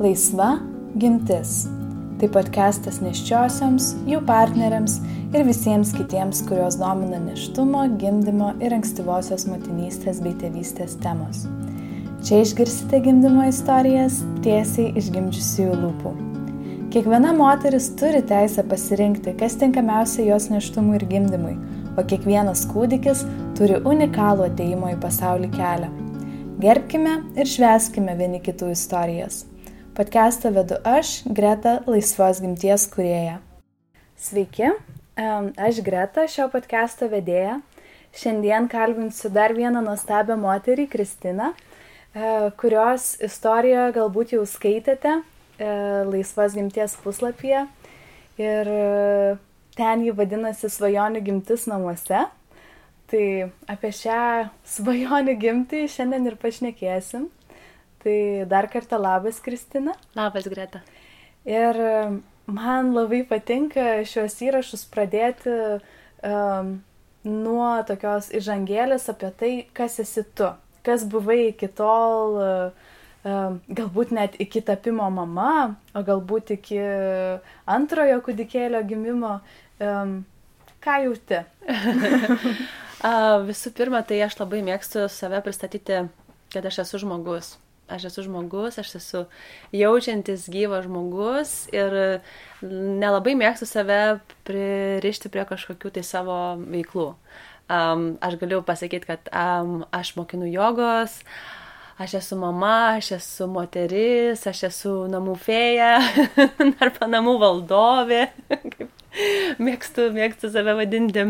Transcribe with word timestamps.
Laisva 0.00 0.54
gimtis. 0.96 1.66
Tai 2.16 2.28
podcastas 2.32 3.02
neščiosioms, 3.04 3.90
jų 4.08 4.22
partneriams 4.24 4.94
ir 5.36 5.44
visiems 5.44 5.90
kitiems, 5.92 6.40
kuriuos 6.48 6.78
domina 6.80 7.18
neštumo, 7.20 7.82
gimdymo 8.00 8.54
ir 8.64 8.72
ankstyvosios 8.78 9.44
motinystės 9.50 10.22
bei 10.24 10.32
tėvystės 10.40 10.94
temos. 11.04 11.42
Čia 12.24 12.40
išgirsite 12.46 13.02
gimdymo 13.04 13.44
istorijas 13.50 14.22
tiesiai 14.40 14.94
iš 14.96 15.12
gimdžiusiųjų 15.18 15.76
lūpų. 15.82 16.14
Kiekviena 16.96 17.36
moteris 17.36 17.90
turi 18.00 18.24
teisę 18.24 18.64
pasirinkti, 18.72 19.36
kas 19.36 19.60
tinkamiausia 19.60 20.24
jos 20.30 20.48
neštumui 20.48 20.96
ir 20.96 21.06
gimdymui, 21.12 21.58
o 22.00 22.08
kiekvienas 22.08 22.64
kūdikis 22.72 23.26
turi 23.60 23.76
unikalų 23.84 24.48
ateimo 24.48 24.96
į 24.96 24.98
pasaulį 25.04 25.52
kelią. 25.60 25.92
Gerbkime 26.64 27.18
ir 27.36 27.56
šveskime 27.58 28.16
vieni 28.16 28.40
kitų 28.40 28.72
istorijas. 28.72 29.44
Podcastą 30.00 30.48
vedu 30.56 30.78
aš, 30.88 31.08
Greta, 31.28 31.74
laisvos 31.84 32.38
gimties 32.40 32.86
kurėja. 32.88 33.34
Sveiki, 34.16 34.70
aš 35.60 35.80
Greta, 35.84 36.22
šio 36.24 36.46
podcast'o 36.48 37.04
vedėja. 37.12 37.58
Šiandien 38.16 38.64
kalbinsiu 38.72 39.28
dar 39.28 39.52
vieną 39.52 39.82
nuostabią 39.84 40.38
moterį, 40.40 40.86
Kristiną, 40.88 41.50
e, 41.52 42.30
kurios 42.62 43.10
istoriją 43.28 43.90
galbūt 43.92 44.32
jau 44.38 44.46
skaitėte 44.48 45.18
e, 45.18 45.20
laisvos 46.08 46.56
gimties 46.56 46.94
puslapyje. 47.02 47.66
Ir 48.40 48.70
e, 48.72 49.34
ten 49.76 50.06
jį 50.06 50.14
vadinasi 50.22 50.70
svajonių 50.72 51.20
gimtis 51.28 51.66
namuose. 51.68 52.22
Tai 53.12 53.26
apie 53.68 53.92
šią 54.00 54.24
svajonių 54.78 55.36
gimtį 55.44 55.84
šiandien 55.92 56.32
ir 56.32 56.40
pašnekėsim. 56.40 57.28
Tai 58.00 58.46
dar 58.48 58.68
kartą 58.72 58.96
labas, 58.98 59.40
Kristina. 59.40 59.92
Labas, 60.16 60.46
Greta. 60.48 60.80
Ir 61.44 61.76
man 62.48 62.94
labai 62.96 63.20
patinka 63.28 64.00
šios 64.08 64.38
įrašus 64.40 64.86
pradėti 64.88 65.52
um, 66.24 66.72
nuo 67.28 67.68
tokios 67.88 68.30
įžangėlės 68.32 69.04
apie 69.12 69.30
tai, 69.36 69.52
kas 69.76 69.98
esi 70.00 70.24
tu, 70.32 70.48
kas 70.86 71.04
buvai 71.12 71.50
iki 71.50 71.68
tol, 71.76 72.40
um, 72.40 73.60
galbūt 73.68 74.16
net 74.16 74.40
iki 74.40 74.64
tapimo 74.64 75.12
mama, 75.12 75.76
o 75.92 76.00
galbūt 76.00 76.56
iki 76.56 76.80
antrojo 77.68 78.20
kūdikėlio 78.24 78.80
gimimo. 78.88 79.38
Um, 79.76 80.22
ką 80.80 81.02
jauti? 81.04 81.44
Visų 83.52 83.76
pirma, 83.76 84.00
tai 84.08 84.24
aš 84.24 84.40
labai 84.40 84.64
mėgstu 84.64 85.04
save 85.12 85.44
pristatyti, 85.44 86.06
kad 86.52 86.64
aš 86.68 86.86
esu 86.88 87.04
žmogus 87.04 87.58
aš 87.90 88.08
esu 88.10 88.24
žmogus, 88.26 88.78
aš 88.80 88.94
esu 89.00 89.24
jaučiantis 89.76 90.48
gyvas 90.52 90.86
žmogus 90.86 91.54
ir 91.74 92.20
nelabai 92.62 93.36
mėgstu 93.38 93.68
save 93.68 94.20
pririšti 94.48 95.30
prie 95.32 95.46
kažkokių 95.48 95.94
tai 95.96 96.04
savo 96.06 96.40
veiklų. 96.60 97.12
Um, 97.70 98.16
aš 98.18 98.34
galiu 98.40 98.64
pasakyti, 98.66 99.06
kad 99.06 99.28
um, 99.30 99.84
aš 99.94 100.16
mokinu 100.18 100.48
jogos, 100.50 101.20
aš 102.02 102.16
esu 102.18 102.38
mama, 102.40 102.96
aš 102.96 103.12
esu 103.20 103.46
moteris, 103.50 104.42
aš 104.50 104.64
esu 104.72 104.94
namų 105.12 105.36
fėja, 105.38 105.92
arba 106.82 107.10
namų 107.12 107.36
valdovė, 107.42 108.24
mėgstu, 109.66 110.08
mėgstu 110.16 110.50
save 110.50 110.74
vadinti 110.80 111.28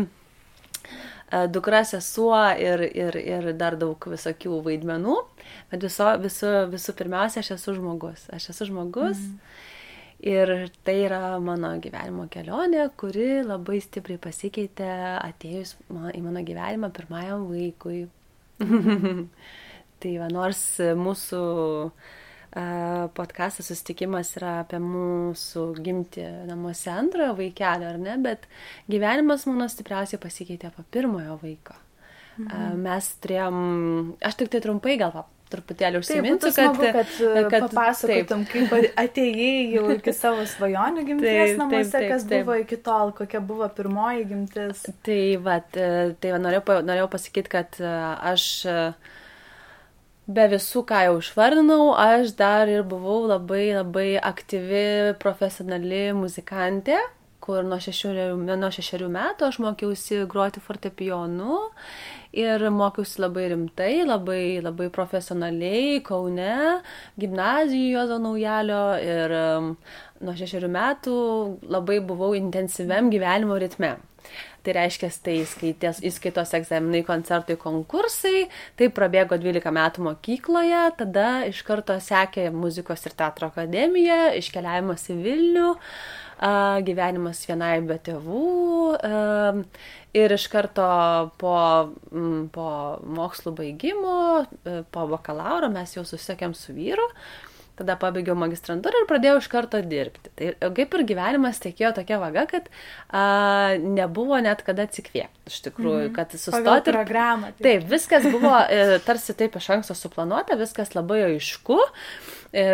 dukra 1.51 1.83
sesuo 1.87 2.37
ir, 2.59 2.83
ir, 2.91 3.17
ir 3.17 3.51
dar 3.57 3.77
daug 3.79 4.07
visokių 4.13 4.61
vaidmenų. 4.65 5.17
Bet 5.71 5.85
viso, 5.87 6.07
visu, 6.21 6.51
visų 6.71 6.95
pirmiausia, 6.99 7.43
aš 7.43 7.53
esu 7.57 7.75
žmogus. 7.77 8.27
Aš 8.35 8.51
esu 8.53 8.69
žmogus. 8.71 9.19
Mm. 9.19 9.59
Ir 10.31 10.51
tai 10.85 10.99
yra 11.07 11.39
mano 11.41 11.71
gyvenimo 11.81 12.27
kelionė, 12.29 12.85
kuri 12.99 13.41
labai 13.41 13.79
stipriai 13.81 14.21
pasikeitė 14.21 14.89
atėjus 15.17 15.73
į 15.89 16.21
mano 16.21 16.43
gyvenimą 16.45 16.91
pirmajam 16.93 17.47
vaikui. 17.49 18.03
tai 20.01 20.11
va, 20.21 20.27
nors 20.29 20.61
mūsų 20.99 21.41
uh, 21.87 22.11
podcastas 23.15 23.69
susitikimas 23.71 24.33
yra 24.39 24.57
apie 24.65 24.79
mūsų 24.83 25.67
gimti 25.79 26.25
namuose 26.49 26.91
antrojo 26.91 27.37
vaikelio, 27.37 27.93
ar 27.93 27.99
ne, 28.01 28.17
bet 28.23 28.47
gyvenimas 28.91 29.47
mano 29.47 29.69
stipriausiai 29.71 30.19
pasikeitė 30.19 30.73
po 30.75 30.83
pirmojo 30.91 31.37
vaiko. 31.43 31.77
Mhm. 32.41 32.81
Mes 32.81 33.11
turėjom, 33.23 33.61
aš 34.23 34.39
tik 34.39 34.51
tai 34.51 34.61
trumpai 34.63 34.97
gal 34.99 35.23
truputėlį 35.51 35.99
užsiminsiu, 35.99 36.51
taip, 36.55 36.77
kad, 36.79 36.93
kad, 36.95 37.15
uh, 37.27 37.39
kad 37.51 37.65
papasakotum, 37.67 38.45
taip. 38.47 38.69
kaip 38.71 38.99
atėjai 39.03 39.55
jau 39.75 39.85
iki 39.97 40.13
savo 40.15 40.45
svajonių 40.47 41.03
gimties 41.09 41.39
taip, 41.51 41.57
namuose, 41.59 41.89
taip, 41.89 41.95
taip, 41.97 42.11
kas 42.13 42.27
taip. 42.27 42.45
buvo 42.47 42.57
iki 42.61 42.77
tol, 42.85 43.11
kokia 43.17 43.41
buvo 43.43 43.67
pirmoji 43.75 44.27
gimtis. 44.29 44.85
Tai, 45.07 45.21
va, 45.43 45.57
tai 45.71 46.31
va, 46.31 46.39
norėjau, 46.45 46.79
norėjau 46.87 47.09
pasakyti, 47.17 47.53
kad 47.57 47.81
uh, 47.83 48.15
aš 48.31 48.47
uh, 48.71 49.11
be 50.27 50.45
visų, 50.51 50.83
ką 50.89 51.05
jau 51.07 51.15
išvardinau, 51.21 51.93
aš 51.97 52.35
dar 52.39 52.69
ir 52.69 52.83
buvau 52.87 53.23
labai 53.29 53.71
labai 53.75 54.11
aktyvi 54.19 55.17
profesionali 55.21 56.11
muzikantė 56.17 56.99
kur 57.41 57.65
nuo 57.65 57.79
šešerių, 57.81 58.35
nuo 58.45 58.69
šešerių 58.73 59.09
metų 59.11 59.47
aš 59.49 59.57
mokiausi 59.63 60.21
groti 60.29 60.61
fortepijonu 60.63 61.57
ir 62.37 62.63
mokiausi 62.71 63.23
labai 63.23 63.47
rimtai, 63.51 63.93
labai, 64.05 64.43
labai 64.63 64.91
profesionaliai 64.93 65.99
Kaune, 66.05 66.53
gimnazijoje 67.19 67.95
Jozo 67.95 68.21
Naujalio 68.21 68.83
ir 69.01 69.35
um, 69.39 69.73
nuo 70.21 70.37
šešerių 70.37 70.71
metų 70.77 71.17
labai 71.73 71.99
buvau 72.05 72.31
intensyviam 72.37 73.11
gyvenimo 73.13 73.57
ritme. 73.61 73.97
Tai 74.61 74.75
reiškia, 74.77 75.09
tai 75.25 75.37
skaitės, 75.49 76.03
įskaitos 76.05 76.51
egzaminai, 76.53 77.01
koncertai, 77.07 77.55
konkursai, 77.61 78.43
tai 78.77 78.91
prabėgo 78.93 79.39
12 79.41 79.73
metų 79.73 80.05
mokykloje, 80.05 80.83
tada 80.99 81.29
iš 81.49 81.63
karto 81.65 81.97
sekė 81.97 82.51
muzikos 82.53 83.07
ir 83.09 83.17
teatro 83.17 83.49
akademija, 83.49 84.35
iškeliavimas 84.37 85.07
į 85.09 85.17
Vilnių, 85.25 85.71
gyvenimas 86.85 87.41
vienai 87.49 87.73
be 87.85 87.97
tėvų, 88.05 88.45
Ir 90.11 90.33
iš 90.35 90.49
karto 90.51 90.85
po, 91.39 91.55
po 92.51 92.71
mokslų 93.15 93.53
baigimo, 93.55 94.15
po 94.91 95.05
bakalauro 95.07 95.69
mes 95.71 95.93
jau 95.95 96.03
susisiekėm 96.03 96.51
su 96.57 96.75
vyru, 96.75 97.05
tada 97.79 97.95
pabaigiau 97.99 98.35
magistrantūrą 98.39 99.01
ir 99.01 99.07
pradėjau 99.09 99.37
iš 99.41 99.47
karto 99.51 99.81
dirbti. 99.85 100.31
Tai 100.37 100.71
kaip 100.77 100.97
ir 100.97 101.05
gyvenimas 101.11 101.61
tekėjo 101.63 101.93
tokia 101.97 102.19
vaga, 102.21 102.45
kad 102.49 102.67
a, 103.07 103.23
nebuvo 103.81 104.39
net 104.43 104.63
kada 104.67 104.85
atsikvėpti, 104.89 105.51
iš 105.51 105.61
tikrųjų, 105.67 106.03
mm 106.03 106.09
-hmm. 106.09 106.15
kad 106.15 106.35
sustoti. 106.35 106.63
Pagal 106.63 106.83
programą. 106.87 107.53
Taip. 107.55 107.63
taip, 107.67 107.87
viskas 107.91 108.27
buvo 108.31 108.53
e, 108.69 108.99
tarsi 109.05 109.37
taip 109.37 109.55
iš 109.55 109.69
anksto 109.77 109.95
suplanuota, 109.97 110.59
viskas 110.59 110.95
labai 110.95 111.23
aišku. 111.29 111.79
E, 112.51 112.65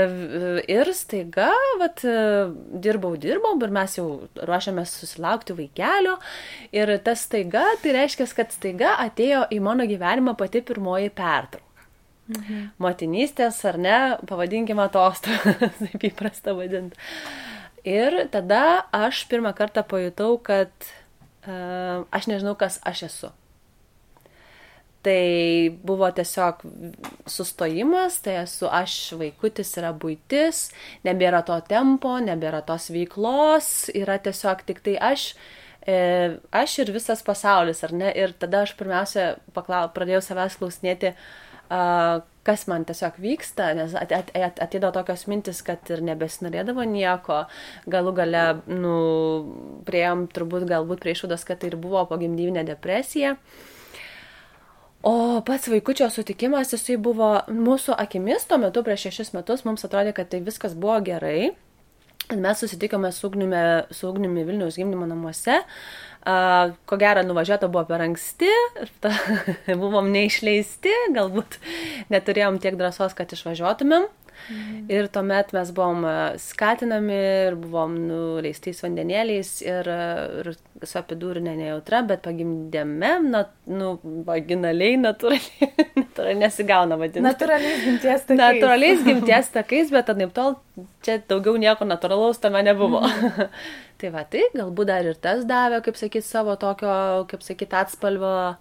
ir 0.67 0.93
staiga, 0.93 1.51
vat, 1.79 2.01
e, 2.01 2.47
dirbau, 2.81 3.13
dirbau 3.17 3.53
ir 3.61 3.69
mes 3.69 3.97
jau 3.99 4.07
ruošiamės 4.35 4.95
susilaukti 5.03 5.53
vaikelio. 5.53 6.17
Ir 6.71 6.97
tas 7.05 7.27
staiga, 7.29 7.63
tai 7.83 7.93
reiškia, 7.99 8.27
kad 8.33 8.51
staiga 8.51 8.97
atėjo 9.05 9.45
į 9.53 9.61
mano 9.61 9.85
gyvenimą 9.85 10.35
pati 10.37 10.61
pirmoji 10.61 11.13
pertrauka. 11.13 11.66
Mhm. 12.27 12.71
Motinystės 12.83 13.61
ar 13.69 13.77
ne, 13.79 13.97
pavadinkime 14.27 14.83
atostogas, 14.83 15.79
taip 15.83 16.07
įprasta 16.09 16.55
vadinti. 16.57 16.99
Ir 17.88 18.25
tada 18.33 18.83
aš 18.95 19.23
pirmą 19.31 19.53
kartą 19.55 19.85
pajutau, 19.88 20.35
kad 20.43 20.71
uh, 21.47 22.03
aš 22.11 22.27
nežinau, 22.27 22.57
kas 22.59 22.81
aš 22.88 23.05
esu. 23.07 23.31
Tai 25.07 25.21
buvo 25.88 26.09
tiesiog 26.11 26.65
sustojimas, 27.31 28.17
tai 28.25 28.41
esu 28.41 28.68
aš, 28.68 28.97
vaikutis 29.15 29.71
yra 29.79 29.94
būtis, 29.95 30.65
nebėra 31.07 31.45
to 31.47 31.56
tempo, 31.69 32.18
nebėra 32.19 32.59
tos 32.68 32.89
veiklos, 32.91 33.69
yra 33.95 34.18
tiesiog 34.19 34.65
tik 34.68 34.81
tai 34.83 34.97
aš, 35.13 35.29
e, 35.88 35.95
aš 36.51 36.79
ir 36.83 36.91
visas 36.91 37.24
pasaulis, 37.24 37.85
ar 37.88 37.94
ne? 37.95 38.12
Ir 38.19 38.35
tada 38.41 38.65
aš 38.65 38.74
pirmiausia 38.75 39.29
paklau, 39.56 39.85
pradėjau 39.95 40.25
savęs 40.25 40.57
klausinėti, 40.59 41.13
a, 41.13 41.46
kas 42.47 42.63
man 42.71 42.85
tiesiog 42.87 43.17
vyksta, 43.19 43.71
nes 43.75 43.95
at, 43.99 44.13
at, 44.15 44.29
at, 44.35 44.59
atėjo 44.63 44.91
tokios 44.95 45.25
mintis, 45.27 45.59
kad 45.67 45.89
ir 45.91 46.03
nebesinorėdavo 46.07 46.85
nieko, 46.87 47.43
galų 47.91 48.13
gale, 48.21 48.43
nu, 48.71 48.93
prieėm 49.87 50.27
turbūt 50.31 50.67
galbūt 50.69 51.03
prie 51.03 51.15
išvados, 51.17 51.43
kad 51.47 51.59
tai 51.61 51.73
ir 51.73 51.79
buvo 51.81 52.05
pogimdyvinė 52.07 52.63
depresija. 52.67 53.35
O 55.07 55.41
pats 55.45 55.69
vaikučio 55.71 56.07
sutikimas, 56.11 56.71
jisai 56.73 56.97
buvo 56.99 57.29
mūsų 57.51 57.95
akimis, 57.99 58.47
tuo 58.49 58.57
metu 58.63 58.81
prieš 58.83 59.07
šešis 59.07 59.35
metus 59.35 59.63
mums 59.67 59.85
atrodė, 59.87 60.15
kad 60.15 60.31
tai 60.31 60.41
viskas 60.43 60.73
buvo 60.75 60.97
gerai. 61.05 61.51
Mes 62.35 62.59
susitikome 62.59 63.12
su 63.12 63.27
ugnimi, 63.27 63.56
su 63.91 64.09
ugnimi 64.09 64.44
Vilniaus 64.44 64.75
gimdymo 64.75 65.06
namuose. 65.07 65.62
Uh, 66.27 66.74
ko 66.85 66.97
gero, 67.00 67.21
nuvažiuota 67.24 67.69
buvo 67.71 67.85
per 67.88 68.01
anksti, 68.03 68.50
ta, 69.00 69.13
buvom 69.81 70.09
neišleisti, 70.12 70.91
galbūt 71.15 71.56
neturėjom 72.12 72.59
tiek 72.59 72.75
drąsos, 72.75 73.15
kad 73.15 73.31
išvažiuotumėm. 73.31 74.09
Mhm. 74.48 74.86
Ir 74.94 75.10
tuomet 75.12 75.51
mes 75.56 75.72
buvom 75.75 76.06
e, 76.07 76.16
skatinami 76.39 77.18
ir 77.48 77.57
buvom 77.60 77.98
nuleistais 78.07 78.80
vandenėliais 78.84 79.51
ir, 79.66 79.89
ir 80.44 80.51
su 80.86 81.00
epidurinė 81.01 81.56
nejautra, 81.57 82.04
bet 82.07 82.24
pagimdėme, 82.25 83.12
na, 83.28 83.44
nu, 83.72 83.95
vaginaliai, 84.28 85.00
natūraliai, 85.01 85.72
natūraliai 86.04 86.39
nesigauna 86.44 87.00
vadinti. 87.00 87.25
Natūraliais 87.25 87.84
gimties 87.86 88.25
takais. 88.30 88.42
Natūraliais 88.44 89.04
gimties 89.10 89.51
takais, 89.56 89.94
bet 89.94 90.13
anaip 90.13 90.34
tol 90.38 90.57
čia 91.06 91.18
daugiau 91.30 91.57
nieko 91.60 91.88
natūralaus 91.88 92.42
tame 92.44 92.63
nebuvo. 92.68 93.04
Mhm. 93.04 93.54
tai 94.01 94.13
va, 94.13 94.24
tai 94.30 94.48
galbūt 94.56 94.92
dar 94.92 95.07
ir 95.10 95.18
tas 95.22 95.45
davė, 95.50 95.81
kaip 95.86 95.98
sakyt, 96.00 96.25
savo 96.28 96.56
tokio, 96.62 97.25
kaip 97.31 97.44
sakyt, 97.45 97.74
atspalvio 97.81 98.36
e, 98.54 98.57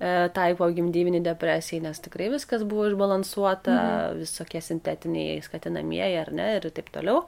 tai 0.00 0.48
po 0.56 0.68
gimdyvinį 0.72 1.20
depresijai, 1.26 1.82
nes 1.84 2.00
tikrai 2.00 2.30
viskas 2.32 2.64
buvo 2.64 2.86
išbalansuota, 2.88 3.74
mhm. 3.76 4.22
visokie 4.24 4.62
sintetiniai 4.64 5.40
skatinamieji 5.44 6.20
ar 6.22 6.32
ne 6.32 6.50
ir 6.56 6.70
taip 6.72 6.88
toliau. 6.94 7.26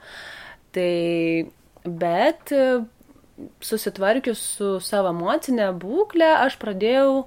Tai, 0.72 0.90
bet 1.84 2.52
susitvarkius 3.64 4.42
su 4.56 4.74
savo 4.84 5.12
emocinė 5.12 5.70
būklė, 5.82 6.30
aš 6.46 6.58
pradėjau 6.62 7.24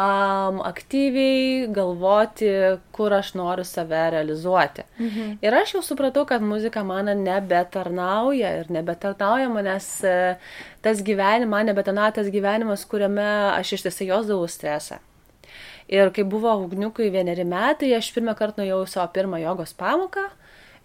um, 0.00 0.60
aktyviai 0.64 1.66
galvoti, 1.74 2.48
kur 2.96 3.12
aš 3.14 3.34
noriu 3.38 3.64
save 3.64 4.02
realizuoti. 4.14 4.86
Mhm. 4.98 5.36
Ir 5.44 5.56
aš 5.60 5.74
jau 5.76 5.82
supratau, 5.84 6.24
kad 6.28 6.42
muzika 6.42 6.82
man 6.84 7.12
nebetarnauja 7.24 8.54
ir 8.60 8.72
nebetarnauja 8.72 9.50
manęs 9.52 9.90
e, 10.04 10.16
tas 10.84 11.04
gyvenimas, 11.04 11.52
man 11.52 11.70
nebetarnauja 11.70 12.18
tas 12.20 12.32
gyvenimas, 12.32 12.86
kuriame 12.88 13.28
aš 13.52 13.76
ištisai 13.78 14.10
jausdavau 14.10 14.48
stresą. 14.48 15.00
Ir 15.90 16.12
kai 16.14 16.22
buvo 16.22 16.52
ugniukui 16.64 17.10
vieneri 17.10 17.44
metai, 17.44 17.90
aš 17.96 18.12
pirmą 18.14 18.36
kartą 18.38 18.62
nuėjau 18.62 18.84
savo 18.86 19.08
pirmą 19.14 19.40
jogos 19.42 19.74
pamoką 19.74 20.28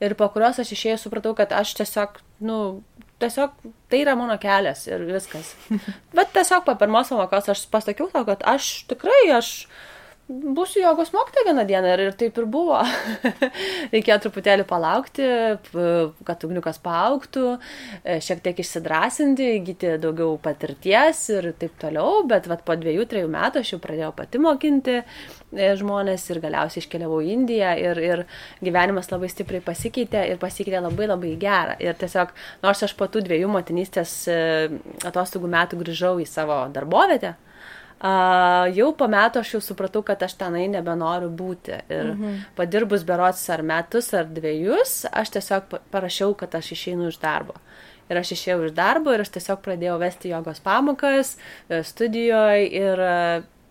ir 0.03 0.15
po 0.19 0.27
kurios 0.33 0.59
aš 0.59 0.73
išėjau 0.75 0.97
supratau, 1.05 1.35
kad 1.37 1.53
aš 1.55 1.75
tiesiog, 1.79 2.17
nu, 2.43 2.57
tiesiog 3.25 3.57
tai 3.89 4.01
yra 4.05 4.15
mano 4.19 4.37
kelias 4.41 4.85
ir 4.87 5.03
viskas. 5.09 5.53
Bet 6.17 6.31
tiesiog 6.35 6.65
po 6.67 6.77
pirmos 6.79 7.11
pamokos 7.11 7.51
aš 7.53 7.65
pasakiau 7.73 8.09
tau, 8.13 8.25
kad 8.27 8.45
aš 8.55 8.85
tikrai, 8.91 9.21
aš 9.35 9.51
būsiu 10.25 10.81
jogos 10.81 11.11
mokytoja 11.13 11.45
vieną 11.51 11.63
dieną 11.69 11.89
ir, 11.93 12.01
ir 12.07 12.15
taip 12.17 12.37
ir 12.41 12.47
buvo. 12.49 12.79
Reikėjo 13.93 14.17
truputėlį 14.23 14.65
palaukti, 14.65 15.27
kad 16.25 16.45
ugniukas 16.47 16.79
paauktų, 16.81 17.43
e, 18.01 18.17
šiek 18.25 18.41
tiek 18.45 18.61
išsidrasinti, 18.63 19.51
įgyti 19.59 19.93
daugiau 20.01 20.39
patirties 20.41 21.21
ir 21.35 21.51
taip 21.61 21.77
toliau, 21.81 22.23
bet 22.29 22.49
vat, 22.49 22.65
po 22.65 22.73
dviejų, 22.79 23.05
trejų 23.11 23.29
metų 23.37 23.61
aš 23.61 23.75
jau 23.75 23.81
pradėjau 23.83 24.11
pati 24.17 24.41
mokinti 24.41 24.97
e, 24.97 25.05
žmonės 25.77 26.25
ir 26.33 26.41
galiausiai 26.47 26.81
iškeliavau 26.81 27.21
į 27.21 27.31
Indiją 27.35 27.77
ir, 27.83 28.03
ir 28.09 28.25
gyvenimas 28.65 29.11
labai 29.13 29.29
stipriai 29.29 29.61
pasikeitė 29.65 30.25
ir 30.31 30.41
pasikeitė 30.41 30.81
labai 30.81 31.09
labai 31.11 31.35
gerą. 31.37 31.77
Ir 31.85 31.97
tiesiog, 32.01 32.33
nors 32.65 32.81
aš 32.81 32.97
po 32.97 33.05
tų 33.11 33.27
dviejų 33.29 33.53
motinystės 33.53 34.17
e, 34.31 34.43
atostogų 35.05 35.53
metų 35.53 35.83
grįžau 35.85 36.17
į 36.23 36.29
savo 36.29 36.63
darbovietę, 36.73 37.35
Uh, 37.95 38.67
jau 38.75 38.89
po 38.97 39.07
metų 39.07 39.39
aš 39.39 39.53
jau 39.55 39.61
supratau, 39.63 40.01
kad 40.05 40.19
aš 40.25 40.35
tenai 40.37 40.65
nebenoriu 40.67 41.29
būti. 41.31 41.77
Ir 41.87 42.11
mhm. 42.11 42.41
padirbus 42.57 43.05
berots 43.07 43.45
ar 43.53 43.63
metus 43.63 44.11
ar 44.13 44.27
dviejus, 44.27 45.05
aš 45.15 45.31
tiesiog 45.37 45.77
parašiau, 45.93 46.35
kad 46.37 46.57
aš 46.59 46.73
išeinu 46.75 47.07
iš 47.09 47.21
darbo. 47.23 47.55
Ir 48.11 48.19
aš 48.19 48.35
išėjau 48.35 48.67
iš 48.67 48.75
darbo 48.77 49.15
ir 49.15 49.23
aš 49.23 49.31
tiesiog 49.37 49.63
pradėjau 49.65 49.95
vesti 50.01 50.29
jogos 50.29 50.59
pamokas 50.61 51.37
e, 51.39 51.81
studijoje 51.87 52.67
ir 52.77 53.01
e, 53.01 53.15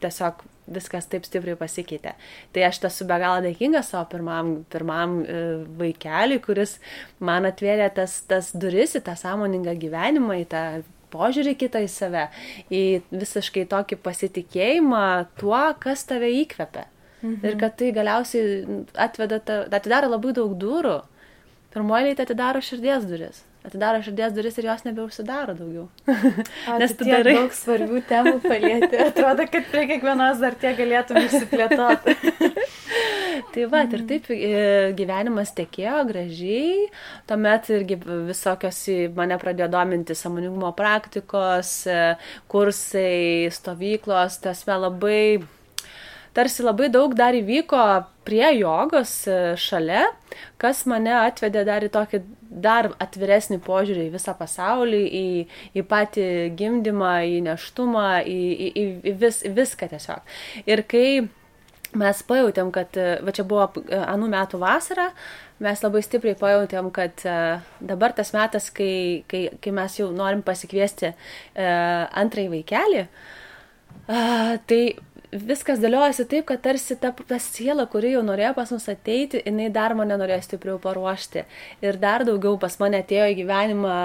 tiesiog 0.02 0.42
viskas 0.74 1.06
taip 1.12 1.26
stipriai 1.28 1.58
pasikeitė. 1.60 2.14
Tai 2.54 2.64
aš 2.66 2.80
esu 2.88 3.06
be 3.06 3.18
galo 3.20 3.44
dėkinga 3.44 3.84
savo 3.84 4.08
pirmam, 4.10 4.56
pirmam 4.72 5.20
e, 5.22 5.44
vaikeliui, 5.78 6.40
kuris 6.42 6.78
man 7.20 7.46
atvėrė 7.48 7.90
tas, 7.94 8.22
tas 8.26 8.50
duris 8.56 8.96
į 8.98 9.04
tą 9.06 9.14
sąmoningą 9.20 9.76
gyvenimą, 9.84 10.40
į 10.42 10.48
tą 10.50 10.64
požiūrį 11.14 11.54
kitą 11.62 11.84
į 11.86 11.88
save, 11.92 12.26
į 12.68 12.82
visiškai 13.14 13.64
tokį 13.70 14.00
pasitikėjimą 14.04 15.06
tuo, 15.40 15.62
kas 15.80 16.04
tave 16.10 16.28
įkvepia. 16.42 16.88
Mhm. 17.22 17.40
Ir 17.46 17.58
kad 17.62 17.78
tai 17.80 17.94
galiausiai 17.96 18.84
atveda, 19.06 19.40
atidaro 19.72 20.12
labai 20.12 20.36
daug 20.36 20.52
durų. 20.60 21.00
Pirmoji 21.74 22.18
tai 22.18 22.28
atidaro 22.28 22.60
širdies 22.62 23.08
duris 23.08 23.42
atidaro 23.64 24.02
širdies 24.04 24.34
duris 24.36 24.58
ir 24.58 24.68
jos 24.68 24.84
nebeužsidaro 24.84 25.54
daugiau. 25.56 25.88
A, 26.68 26.78
Nes 26.80 26.92
tu 26.98 27.08
darai 27.08 27.36
daug 27.38 27.56
svarbių 27.56 28.02
temų 28.10 28.34
palėti. 28.44 29.00
Atrodo, 29.08 29.46
kad 29.50 29.70
prie 29.72 29.86
kiekvienos 29.92 30.42
dar 30.42 30.56
tie 30.60 30.74
galėtum 30.78 31.20
išsiplėtoti. 31.22 32.16
Tai 33.54 33.66
va, 33.70 33.82
ir 33.86 34.04
taip 34.08 34.30
e, 34.34 34.52
gyvenimas 34.98 35.54
tekėjo 35.56 36.04
gražiai, 36.10 36.86
tuomet 37.28 37.70
irgi 37.74 37.98
visokios 38.30 38.84
mane 39.16 39.38
pradėjo 39.42 39.70
dominti 39.72 40.16
samoningumo 40.18 40.72
praktikos, 40.76 41.74
e, 41.90 42.00
kursai, 42.52 43.50
stovyklos, 43.54 44.40
tasme 44.44 44.80
labai 44.86 45.20
tarsi 46.34 46.64
labai 46.66 46.90
daug 46.90 47.14
dar 47.14 47.36
įvyko 47.38 47.82
prie 48.26 48.46
jogos 48.58 49.12
e, 49.30 49.54
šalia, 49.60 50.08
kas 50.58 50.82
mane 50.90 51.12
atvedė 51.20 51.62
dar 51.68 51.86
į 51.86 51.92
tokį 51.94 52.20
dar 52.64 52.90
atviresnį 53.02 53.60
požiūrį 53.64 54.08
į 54.08 54.12
visą 54.14 54.34
pasaulį, 54.38 55.02
į, 55.20 55.24
į 55.78 55.86
patį 55.90 56.26
gimdymą, 56.58 57.14
į 57.36 57.40
neštumą, 57.48 58.08
į, 58.26 58.40
į, 58.66 58.68
į, 58.82 59.14
vis, 59.22 59.42
viską 59.46 59.90
tiesiog. 59.94 60.36
Ir 60.70 60.84
kai 60.90 61.06
mes 61.98 62.22
pajutėm, 62.28 62.70
kad, 62.74 62.96
e, 62.98 63.18
va 63.24 63.34
čia 63.34 63.46
buvo 63.48 63.68
e, 63.82 63.98
anų 64.00 64.28
metų 64.32 64.60
vasara, 64.62 65.08
mes 65.64 65.82
labai 65.84 66.02
stipriai 66.04 66.36
pajutėm, 66.38 66.90
kad 66.94 67.22
dabar 67.78 68.12
tas 68.16 68.32
metas, 68.34 68.66
kai, 68.74 69.22
kai, 69.30 69.46
kai 69.62 69.72
mes 69.72 69.94
jau 70.00 70.08
norim 70.12 70.42
pasikviesti 70.42 71.12
antrąjį 71.54 72.50
vaikelį, 72.56 73.04
tai 74.66 74.80
viskas 75.34 75.80
dėliojasi 75.82 76.26
taip, 76.30 76.46
kad 76.48 76.62
tarsi 76.62 76.96
ta, 77.00 77.10
ta 77.12 77.38
siela, 77.42 77.86
kuri 77.90 78.12
jau 78.14 78.22
norėjo 78.26 78.52
pas 78.56 78.70
mus 78.74 78.86
ateiti, 78.90 79.40
jinai 79.42 79.66
dar 79.74 79.94
mane 79.98 80.16
norėjo 80.20 80.44
stipriau 80.46 80.78
paruošti. 80.82 81.44
Ir 81.84 81.98
dar 82.02 82.24
daugiau 82.26 82.58
pas 82.60 82.76
mane 82.80 83.00
atėjo 83.02 83.26
į 83.32 83.38
gyvenimą, 83.40 83.96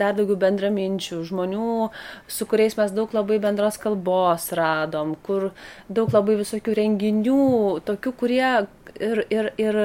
dar 0.00 0.16
daugiau 0.16 0.38
bendraminčių, 0.40 1.20
žmonių, 1.28 1.90
su 2.30 2.48
kuriais 2.48 2.78
mes 2.80 2.94
daug 2.96 3.12
labai 3.16 3.40
bendros 3.42 3.76
kalbos 3.82 4.48
radom, 4.56 5.14
kur 5.26 5.50
daug 5.92 6.14
labai 6.14 6.38
visokių 6.40 6.78
renginių, 6.80 7.42
tokių, 7.88 8.14
kurie 8.22 8.48
ir, 8.96 9.22
ir, 9.28 9.50
ir 9.60 9.80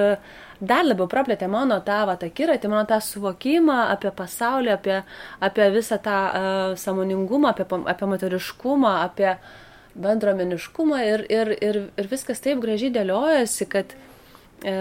dar 0.64 0.88
labiau 0.88 1.10
praplėtė 1.12 1.50
mano 1.52 1.82
tą 1.84 2.06
akiratį, 2.14 2.72
mano 2.72 2.86
tą 2.88 3.02
suvokimą 3.04 3.90
apie 3.92 4.14
pasaulį, 4.16 4.72
apie, 4.78 5.04
apie 5.44 5.68
visą 5.76 6.00
tą 6.00 6.18
uh, 6.30 6.80
samoningumą, 6.80 7.52
apie, 7.52 7.68
apie 7.92 8.08
moteriškumą, 8.08 8.96
apie 9.04 9.34
uh, 9.36 9.62
bendromeniškumą 9.96 11.04
ir, 11.06 11.26
ir, 11.32 11.54
ir, 11.62 11.80
ir 12.00 12.10
viskas 12.12 12.42
taip 12.44 12.62
gražiai 12.64 12.94
dėliojasi, 12.96 13.68
kad 13.70 13.94
e, 13.94 14.76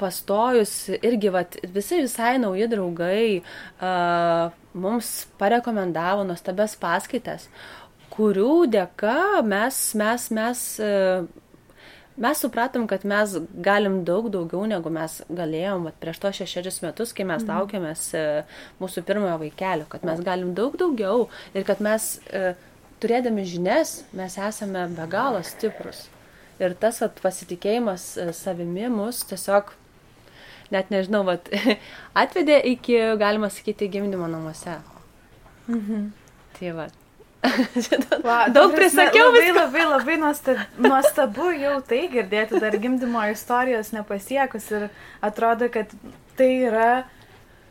pastojus 0.00 0.74
irgi 1.00 1.32
vat, 1.32 1.58
visi 1.74 2.02
visai 2.04 2.36
nauji 2.42 2.68
draugai 2.70 3.26
e, 3.40 3.42
mums 4.72 5.12
parekomendavo 5.40 6.24
nuostabes 6.28 6.76
paskaitas, 6.80 7.48
kurių 8.14 8.66
dėka 8.70 9.40
mes, 9.46 9.78
mes, 9.98 10.26
mes, 10.34 10.64
e, 10.82 10.92
mes 12.20 12.42
supratom, 12.44 12.86
kad 12.90 13.06
mes 13.08 13.36
galim 13.64 14.02
daug 14.04 14.28
daugiau 14.32 14.66
negu 14.68 14.92
mes 14.92 15.20
galėjom 15.30 15.88
vat, 15.88 15.98
prieš 16.02 16.20
to 16.22 16.32
šešerius 16.40 16.82
metus, 16.84 17.14
kai 17.16 17.26
mes 17.28 17.44
mhm. 17.46 17.52
laukiamės 17.54 18.08
e, 18.18 18.26
mūsų 18.82 19.06
pirmojo 19.08 19.38
vaikelio, 19.46 19.88
kad 19.90 20.04
mes 20.06 20.20
galim 20.26 20.52
daug 20.58 20.76
daugiau 20.80 21.30
ir 21.54 21.64
kad 21.68 21.80
mes 21.84 22.18
e, 22.28 22.52
turėdami 23.02 23.44
žinias 23.48 24.00
mes 24.16 24.36
esame 24.38 24.86
be 24.96 25.06
galo 25.10 25.42
stiprus. 25.46 26.06
Ir 26.60 26.74
tas 26.76 27.00
vat, 27.00 27.20
pasitikėjimas 27.24 28.06
e, 28.20 28.30
savimi 28.36 28.88
mus 28.92 29.22
tiesiog, 29.28 29.72
net 30.74 30.92
nežinau, 30.92 31.24
vat, 31.28 31.48
atvedė 32.22 32.60
iki, 32.74 32.98
galima 33.20 33.48
sakyti, 33.52 33.88
gimdymo 33.92 34.28
namuose. 34.28 34.76
Mhm. 35.70 36.10
Tai 36.58 36.74
va. 36.76 36.90
Va, 38.26 38.48
Daug 38.56 38.74
prisakiau. 38.76 39.30
Labai, 39.32 39.52
labai, 39.56 39.84
labai 39.88 40.16
nuostabu, 40.20 40.66
nuostabu 40.84 41.46
jau 41.56 41.78
tai 41.88 42.02
girdėti, 42.12 42.60
dar 42.60 42.76
gimdymo 42.82 43.22
istorijos 43.32 43.94
nepasiekus 43.96 44.68
ir 44.76 44.90
atrodo, 45.24 45.70
kad 45.72 45.88
tai 46.36 46.50
yra 46.68 46.90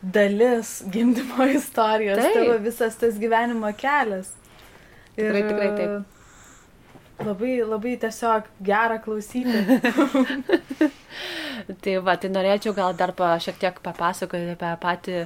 dalis 0.01 0.79
gimdymo 0.89 1.45
istorijos, 1.53 2.17
tai. 2.23 2.33
tavo 2.33 2.57
visas 2.65 2.97
tas 2.97 3.21
gyvenimo 3.21 3.69
kelias. 3.77 4.33
Tikrai, 5.19 5.41
ir, 5.43 5.51
tikrai 5.51 5.69
taip. 5.77 6.15
Labai, 7.19 7.57
labai 7.67 7.97
tiesiog 7.99 8.47
gera 8.63 8.99
klausyti. 9.03 9.51
tai 11.83 11.97
va, 12.05 12.15
tai 12.15 12.31
norėčiau 12.31 12.71
gal 12.77 12.95
dar 12.95 13.11
pa, 13.17 13.33
šiek 13.43 13.59
tiek 13.59 13.81
papasakoti 13.83 14.53
apie 14.53 14.71
patį 14.79 15.17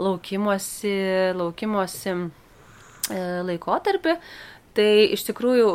laukimosi, 0.00 0.94
laukimosi 1.36 2.14
e, 2.14 3.20
laikotarpį. 3.50 4.16
Tai 4.72 4.90
iš 5.12 5.26
tikrųjų 5.28 5.68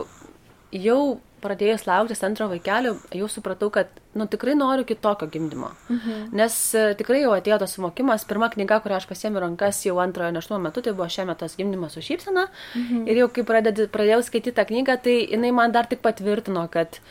jau 0.81 1.01
pradėjus 1.43 1.85
lauktis 1.87 2.23
antro 2.25 2.47
vaikelio, 2.51 2.95
jau 3.15 3.27
supratau, 3.31 3.69
kad, 3.73 3.91
nu, 4.17 4.25
tikrai 4.29 4.55
noriu 4.57 4.85
kitokio 4.87 5.27
gimdymo. 5.31 5.69
Mhm. 5.93 6.23
Nes 6.37 6.57
e, 6.75 6.83
tikrai 6.99 7.21
jau 7.21 7.35
atėjo 7.35 7.59
tas 7.61 7.75
suvokimas. 7.77 8.25
Pirma 8.29 8.49
knyga, 8.53 8.79
kurią 8.83 8.97
aš 9.01 9.07
pasėmiau 9.09 9.43
rankas 9.45 9.83
jau 9.85 9.97
antrojo 10.03 10.33
neštumo 10.35 10.59
metu, 10.65 10.83
tai 10.85 10.95
buvo 10.97 11.09
šiame 11.13 11.37
tas 11.39 11.57
gimdymas 11.59 11.97
su 11.97 12.03
šypsena. 12.05 12.47
Mhm. 12.73 13.05
Ir 13.11 13.23
jau 13.23 13.29
kai 13.35 13.45
pradėd, 13.47 13.85
pradėjau 13.93 14.23
skaityti 14.25 14.55
tą 14.57 14.67
knygą, 14.71 14.97
tai 15.05 15.17
jinai 15.25 15.53
man 15.55 15.75
dar 15.75 15.89
tik 15.89 16.01
patvirtino, 16.05 16.65
kad 16.73 17.01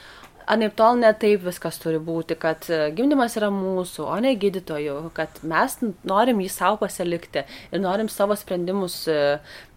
anaip 0.46 0.76
tol 0.78 0.98
ne 1.00 1.10
taip 1.18 1.42
viskas 1.46 1.78
turi 1.82 1.98
būti, 2.02 2.36
kad 2.38 2.66
e, 2.70 2.78
gimdymas 2.96 3.34
yra 3.38 3.48
mūsų, 3.52 4.04
o 4.06 4.16
ne 4.22 4.32
gydytojų, 4.38 4.96
kad 5.16 5.40
mes 5.46 5.74
norim 6.06 6.42
jį 6.44 6.50
savo 6.52 6.78
pasilikti 6.82 7.42
ir 7.74 7.82
norim 7.82 8.10
savo 8.12 8.36
sprendimus 8.38 8.98
e, 9.10 9.16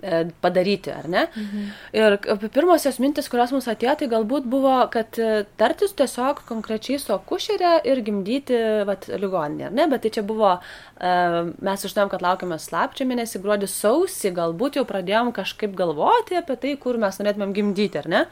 e, 0.02 0.22
padaryti, 0.44 0.94
ar 0.94 1.10
ne? 1.10 1.26
Mhm. 1.34 1.66
Ir 1.98 2.18
pirmosios 2.54 3.02
mintis, 3.02 3.32
kurios 3.32 3.54
mums 3.56 3.70
atėjo, 3.72 3.98
tai 4.00 4.12
galbūt 4.14 4.48
buvo, 4.50 4.76
kad 4.94 5.18
tartis 5.60 5.96
tiesiog 5.98 6.44
konkrečiai 6.50 7.02
su 7.02 7.16
akušerė 7.18 7.80
ir 7.90 8.04
gimdyti 8.06 8.62
vat, 8.90 9.10
ligoninė, 9.10 9.70
ar 9.72 9.78
ne? 9.82 9.90
Bet 9.90 10.06
tai 10.06 10.14
čia 10.20 10.26
buvo, 10.28 10.56
mes 11.02 11.90
žinojom, 11.90 12.14
kad 12.14 12.26
laukiame 12.26 12.62
slapčio 12.62 13.10
mėnesį, 13.10 13.42
gruodį 13.44 13.70
sausį, 13.74 14.34
galbūt 14.38 14.80
jau 14.80 14.86
pradėjom 14.90 15.34
kažkaip 15.36 15.74
galvoti 15.78 16.38
apie 16.40 16.58
tai, 16.62 16.78
kur 16.82 17.02
mes 17.02 17.22
norėtumėm 17.22 17.56
gimdyti, 17.58 18.04
ar 18.04 18.12
ne? 18.12 18.26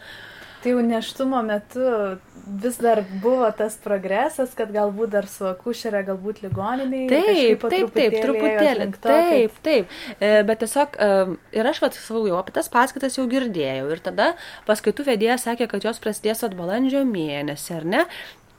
Tai 0.68 0.74
jau 0.74 0.82
neštumo 0.84 1.40
metu 1.48 1.84
vis 2.60 2.78
dar 2.84 3.00
buvo 3.24 3.48
tas 3.56 3.78
progresas, 3.80 4.52
kad 4.52 4.74
galbūt 4.76 5.14
dar 5.14 5.28
su 5.32 5.46
akušerė, 5.48 6.02
galbūt 6.10 6.42
ligoniniai. 6.44 7.06
Taip, 7.08 7.64
taip, 7.72 7.94
taip, 7.96 8.18
truputėlį. 8.26 8.88
To, 8.98 8.98
taip, 9.06 9.54
kad... 9.54 9.62
taip. 9.64 9.96
E, 10.20 10.34
bet 10.50 10.60
tiesiog 10.66 10.98
e, 11.00 11.08
ir 11.56 11.70
aš 11.72 11.80
vat 11.86 11.96
savo 11.96 12.26
jau 12.28 12.36
apie 12.42 12.58
tas 12.58 12.68
paskaitas 12.74 13.16
jau 13.16 13.24
girdėjau. 13.32 13.88
Ir 13.96 14.04
tada 14.10 14.28
paskaitų 14.68 15.08
vedėjas 15.08 15.48
sakė, 15.48 15.70
kad 15.72 15.88
jos 15.88 16.04
prasidės 16.04 16.44
at 16.44 16.60
balandžio 16.60 17.06
mėnesį, 17.08 17.72
ar 17.80 17.88
ne? 17.96 18.04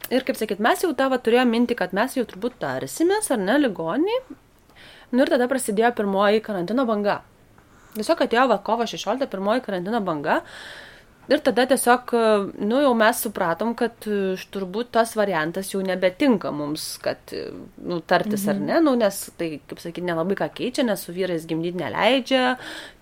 Ir 0.08 0.24
kaip 0.24 0.40
sakyt, 0.40 0.64
mes 0.64 0.88
jau 0.88 0.94
tavo 0.96 1.20
turėjome 1.20 1.58
minti, 1.58 1.76
kad 1.76 1.92
mes 1.92 2.16
jau 2.16 2.24
turbūt 2.32 2.56
tarsimės, 2.64 3.28
ar 3.36 3.44
ne, 3.44 3.60
ligoniniai. 3.68 4.24
Nu 5.12 5.28
ir 5.28 5.36
tada 5.36 5.52
prasidėjo 5.52 5.92
pirmoji 6.00 6.40
karantino 6.48 6.88
banga. 6.88 7.20
Tiesiog 8.00 8.24
atėjo 8.24 8.48
va 8.48 8.62
kovo 8.64 8.88
16 8.88 9.28
pirmoji 9.28 9.68
karantino 9.68 10.00
banga. 10.00 10.40
Ir 11.28 11.42
tada 11.44 11.66
tiesiog, 11.68 12.12
nu, 12.64 12.78
jau 12.80 12.94
mes 12.96 13.18
supratom, 13.20 13.74
kad 13.76 14.06
e, 14.08 14.32
turbūt 14.48 14.88
tas 14.96 15.10
variantas 15.18 15.68
jau 15.74 15.82
nebetinka 15.84 16.48
mums, 16.56 16.86
kad, 17.04 17.20
e, 17.36 17.50
nu, 17.84 17.98
tartis 18.00 18.46
mhm. 18.46 18.52
ar 18.54 18.62
ne, 18.64 18.78
nu, 18.86 18.94
nes 18.96 19.18
tai, 19.36 19.50
kaip 19.68 19.82
sakyti, 19.82 20.06
nelabai 20.08 20.38
ką 20.38 20.46
keičia, 20.56 20.86
nes 20.88 21.02
su 21.04 21.12
vyrais 21.12 21.44
gimdyti 21.48 21.82
neleidžia, 21.82 22.54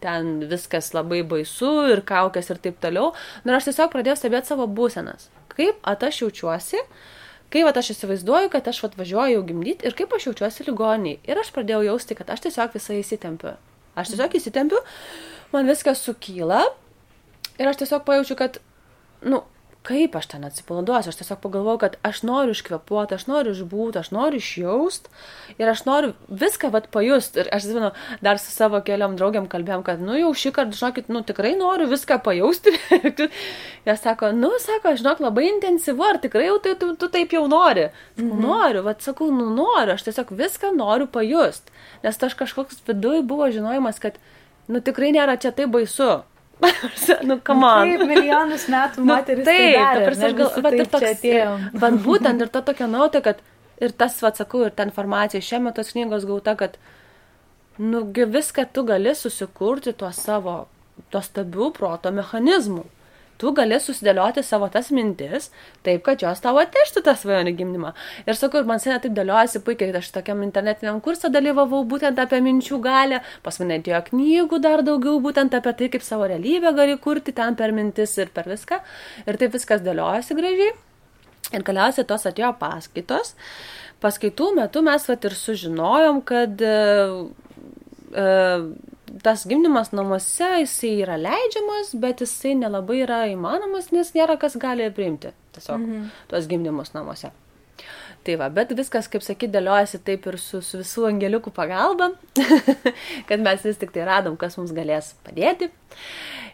ten 0.03 0.41
viskas 0.51 0.91
labai 0.97 1.21
baisu 1.29 1.71
ir 1.93 2.03
kaukės 2.09 2.51
ir 2.51 2.59
taip 2.65 2.81
toliau. 2.83 3.13
Nu, 3.45 3.53
ir 3.53 3.61
aš 3.61 3.69
tiesiog 3.69 3.93
pradėjau 3.93 4.17
stebėti 4.19 4.51
savo 4.51 4.67
būsenas. 4.67 5.29
Kaip 5.55 5.87
at 5.87 6.03
aš 6.09 6.25
jaučiuosi, 6.25 6.83
kaip 7.55 7.71
at 7.71 7.79
aš 7.79 7.93
įsivaizduoju, 7.95 8.51
kad 8.57 8.67
aš 8.73 8.83
atvažiuoju 8.89 9.37
jau 9.37 9.45
gimdyti 9.53 9.87
ir 9.87 9.95
kaip 9.95 10.17
aš 10.19 10.27
jaučiuosi 10.33 10.67
ligoniai. 10.67 11.21
Ir 11.31 11.39
aš 11.45 11.53
pradėjau 11.55 11.85
jausti, 11.93 12.19
kad 12.19 12.35
aš 12.35 12.43
tiesiog 12.49 12.75
visai 12.75 12.99
įsitempiu. 13.05 13.55
Aš 13.95 14.11
tiesiog 14.17 14.35
įsitempiu, 14.41 14.83
man 15.55 15.71
viskas 15.71 16.03
sukyla 16.03 16.65
Ir 17.59 17.69
aš 17.69 17.83
tiesiog 17.83 18.05
pajaučiu, 18.05 18.37
kad, 18.39 18.59
nu, 19.25 19.43
kaip 19.87 20.17
aš 20.19 20.27
ten 20.33 20.45
atsipalaiduosiu, 20.47 21.13
aš 21.13 21.19
tiesiog 21.21 21.39
pagalvoju, 21.45 21.79
kad 21.79 21.97
aš 22.07 22.23
noriu 22.27 22.55
iškvepuoti, 22.57 23.15
aš 23.17 23.27
noriu 23.31 23.53
išbūti, 23.55 24.01
aš 24.01 24.11
noriu 24.15 24.41
išjaust 24.43 25.09
ir 25.61 25.71
aš 25.71 25.85
noriu 25.87 26.15
viską 26.43 26.73
vat 26.75 26.89
pajust. 26.95 27.39
Ir 27.39 27.51
aš, 27.55 27.69
žinau, 27.71 27.93
dar 28.25 28.41
su 28.43 28.51
savo 28.51 28.81
keliom 28.87 29.15
draugiam 29.19 29.47
kalbėjom, 29.51 29.85
kad, 29.87 30.03
nu, 30.03 30.17
jau 30.19 30.33
šį 30.35 30.53
kartą, 30.59 30.79
žinokit, 30.81 31.11
nu, 31.13 31.23
tikrai 31.27 31.55
noriu 31.59 31.87
viską 31.93 32.19
pajausti. 32.27 32.75
Jie 33.87 33.97
sako, 34.01 34.33
nu, 34.35 34.51
sako, 34.63 34.97
žinok, 34.99 35.23
labai 35.29 35.47
intensyvu, 35.53 36.09
ar 36.11 36.21
tikrai 36.23 36.49
jau 36.49 36.59
tai, 36.65 36.75
tu, 36.81 36.93
tu 36.99 37.11
taip 37.13 37.35
jau 37.37 37.47
nori. 37.51 37.89
Mhm. 38.19 38.43
Noriu, 38.43 38.87
vat 38.89 39.07
sakau, 39.07 39.31
nu, 39.35 39.53
noriu, 39.55 39.95
aš 39.95 40.09
tiesiog 40.09 40.35
viską 40.43 40.75
noriu 40.77 41.07
pajust. 41.11 41.71
Nes 42.03 42.19
tas 42.19 42.35
kažkoks 42.35 42.83
viduj 42.89 43.23
buvo 43.27 43.53
žinojimas, 43.55 44.03
kad, 44.03 44.19
nu, 44.67 44.83
tikrai 44.83 45.15
nėra 45.15 45.39
čia 45.39 45.55
taip 45.55 45.71
baisu 45.77 46.25
nu, 47.29 47.37
kaman. 47.45 47.91
Taip, 47.91 48.05
milijonus 48.09 48.67
metų 48.73 49.03
nu, 49.05 49.11
moteris. 49.11 49.45
Nu, 49.45 49.51
taip, 49.51 49.61
tai 49.61 49.69
darė, 49.77 50.01
ta 50.01 50.09
prasme, 50.09 50.31
aš 50.31 50.37
gal, 50.41 50.65
bet 50.67 50.79
ir 50.79 50.91
toks. 50.95 51.27
Bet 51.85 52.01
būtent 52.09 52.45
ir 52.45 52.53
ta 52.53 52.65
tokia 52.67 52.89
nauta, 52.91 53.23
kad 53.25 53.43
ir 53.83 53.93
tas, 53.93 54.19
atsakau, 54.25 54.65
ir 54.67 54.75
ta 54.77 54.87
informacija 54.89 55.45
šiame 55.45 55.75
tos 55.77 55.93
knygos 55.93 56.25
gauta, 56.29 56.57
kad, 56.59 56.79
nu, 57.79 58.07
viską 58.13 58.67
tu 58.73 58.87
gali 58.89 59.13
susikurti 59.15 59.93
tuo 59.93 60.13
savo, 60.17 60.59
tuo 61.13 61.23
stabių 61.25 61.71
proto 61.77 62.13
mechanizmu 62.15 62.87
tu 63.41 63.53
gali 63.57 63.79
susidėlioti 63.83 64.43
savo 64.47 64.69
tas 64.73 64.89
mintis, 64.95 65.51
taip, 65.87 66.03
kad 66.07 66.23
jos 66.25 66.41
tavo 66.45 66.61
atneštų 66.63 67.03
tą 67.07 67.15
svajonį 67.19 67.53
gimdymą. 67.59 67.93
Ir 68.27 68.39
sakau, 68.39 68.63
ir 68.63 68.71
man 68.71 68.83
seniai 68.83 69.01
taip 69.05 69.15
dėliojasi 69.17 69.63
puikiai, 69.67 69.93
aš 70.01 70.11
tokiam 70.15 70.43
internetiniam 70.47 71.01
kursą 71.05 71.31
dalyvavau 71.35 71.83
būtent 71.89 72.19
apie 72.23 72.41
minčių 72.45 72.81
galę, 72.85 73.23
pas 73.47 73.61
mane 73.63 73.81
atėjo 73.81 74.03
knygų 74.11 74.61
dar 74.65 74.85
daugiau 74.87 75.21
būtent 75.25 75.57
apie 75.59 75.77
tai, 75.81 75.91
kaip 75.93 76.07
savo 76.07 76.29
realybę 76.31 76.75
gali 76.77 76.99
kurti 77.03 77.35
ten 77.37 77.59
per 77.59 77.75
mintis 77.77 78.17
ir 78.21 78.33
per 78.35 78.49
viską. 78.51 78.81
Ir 79.27 79.41
taip 79.41 79.57
viskas 79.57 79.85
dėliojasi 79.85 80.37
gražiai. 80.39 80.75
Ir 81.55 81.63
galiausiai 81.67 82.07
tos 82.09 82.27
atėjo 82.27 82.51
paskaitos. 82.59 83.37
Paskaitų 84.03 84.51
metu 84.59 84.83
mes 84.85 85.07
vat 85.09 85.25
ir 85.25 85.35
sužinojom, 85.39 86.21
kad 86.27 86.61
uh, 86.67 87.29
uh, 88.13 88.67
tas 89.23 89.47
gimdymas 89.49 89.93
namuose, 89.97 90.49
jisai 90.63 90.93
yra 91.05 91.17
leidžiamas, 91.21 91.95
bet 92.03 92.23
jisai 92.25 92.55
nelabai 92.59 93.03
yra 93.07 93.25
įmanomas, 93.33 93.91
nes 93.95 94.13
nėra 94.17 94.39
kas 94.41 94.59
gali 94.61 94.89
priimti 94.95 95.33
tiesiog 95.57 95.81
mhm. 95.81 96.07
tuos 96.31 96.49
gimdymus 96.51 96.95
namuose. 96.97 97.33
Tai 98.27 98.35
va, 98.41 98.49
bet 98.51 98.73
viskas, 98.75 99.07
kaip 99.07 99.23
sakyt, 99.23 99.53
dėliojasi 99.55 100.01
taip 100.07 100.25
ir 100.27 100.39
su, 100.43 100.59
su 100.65 100.81
visų 100.81 101.05
angeliukų 101.13 101.53
pagalba, 101.55 102.11
kad 103.29 103.45
mes 103.45 103.63
vis 103.63 103.79
tik 103.79 103.93
tai 103.95 104.07
radom, 104.09 104.35
kas 104.41 104.59
mums 104.59 104.75
galės 104.75 105.13
padėti. 105.27 105.71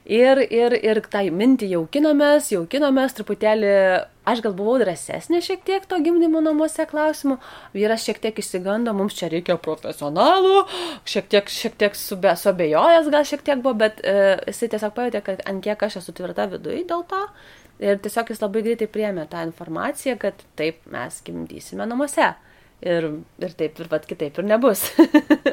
Ir, 0.03 0.41
ir, 0.51 0.75
ir 0.83 0.99
tą 1.07 1.21
mintį 1.31 1.69
jaukinomės, 1.77 2.49
jaukinomės 2.51 3.15
truputėlį, 3.15 3.69
aš 4.27 4.41
gal 4.43 4.55
buvau 4.59 4.81
drąsesnė 4.83 5.39
šiek 5.47 5.63
tiek 5.63 5.87
to 5.87 6.01
gimdymo 6.03 6.41
namuose 6.43 6.89
klausimų, 6.91 7.37
vyras 7.77 8.03
šiek 8.09 8.19
tiek 8.25 8.41
įsigando, 8.43 8.91
mums 8.99 9.15
čia 9.15 9.31
reikia 9.31 9.55
profesionalų, 9.63 10.65
šiek 11.07 11.31
tiek, 11.31 11.55
šiek 11.55 11.79
tiek 11.79 11.99
sube, 11.99 12.35
suabejojęs 12.35 13.13
gal 13.15 13.29
šiek 13.31 13.47
tiek 13.47 13.63
buvo, 13.63 13.77
bet 13.85 14.03
e, 14.03 14.41
jisai 14.51 14.73
tiesiog 14.75 14.97
pajutė, 14.99 15.23
kad 15.29 15.45
ant 15.47 15.63
kiek 15.63 15.87
aš 15.87 16.01
esu 16.03 16.17
tvirta 16.19 16.49
viduje 16.51 16.83
dėl 16.91 17.07
to. 17.07 17.23
Ir 17.83 18.03
tiesiog 18.03 18.35
jis 18.35 18.43
labai 18.43 18.67
greitai 18.67 18.91
priemė 18.91 19.29
tą 19.31 19.47
informaciją, 19.47 20.19
kad 20.23 20.43
taip 20.59 20.83
mes 20.91 21.23
gimdysime 21.27 21.87
namuose. 21.87 22.33
Ir, 22.83 23.05
ir 23.39 23.53
taip, 23.55 23.79
ir 23.79 23.91
pat 23.91 24.07
kitaip 24.11 24.41
ir 24.41 24.47
nebus. 24.49 24.89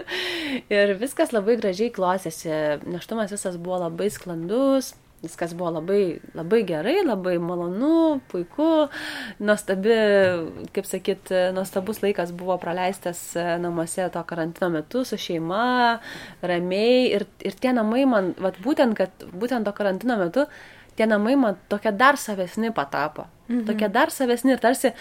ir 0.79 0.95
viskas 0.97 1.29
labai 1.35 1.59
gražiai 1.59 1.91
klostėsi. 1.93 2.49
Neštumas 2.89 3.29
visas 3.35 3.59
buvo 3.61 3.77
labai 3.83 4.07
sklandus, 4.09 4.95
viskas 5.21 5.53
buvo 5.57 5.69
labai, 5.75 6.19
labai 6.33 6.63
gerai, 6.67 6.95
labai 7.03 7.35
malonu, 7.43 8.19
puiku, 8.31 8.87
nuostabi, 9.43 9.99
kaip 10.73 10.89
sakyt, 10.89 11.33
nuostabus 11.53 12.01
laikas 12.01 12.33
buvo 12.33 12.57
praleistas 12.61 13.21
namuose 13.61 14.09
to 14.13 14.25
karantino 14.25 14.71
metu 14.73 15.03
su 15.05 15.19
šeima, 15.19 15.99
ramiai. 16.41 17.07
Ir, 17.13 17.27
ir 17.45 17.61
tie 17.61 17.75
namai 17.75 18.07
man, 18.09 18.33
vat, 18.41 18.57
būtent, 18.63 18.97
kad 18.97 19.29
būtent 19.29 19.67
to 19.67 19.75
karantino 19.77 20.17
metu, 20.21 20.47
tie 20.97 21.07
namai 21.07 21.37
man 21.39 21.59
tokie 21.71 21.93
dar 21.95 22.17
savesni 22.19 22.73
patapo. 22.75 23.29
Mhm. 23.49 23.65
Tokie 23.69 23.91
dar 23.91 24.13
savesni 24.13 24.55
ir 24.55 24.63
tarsi 24.63 24.95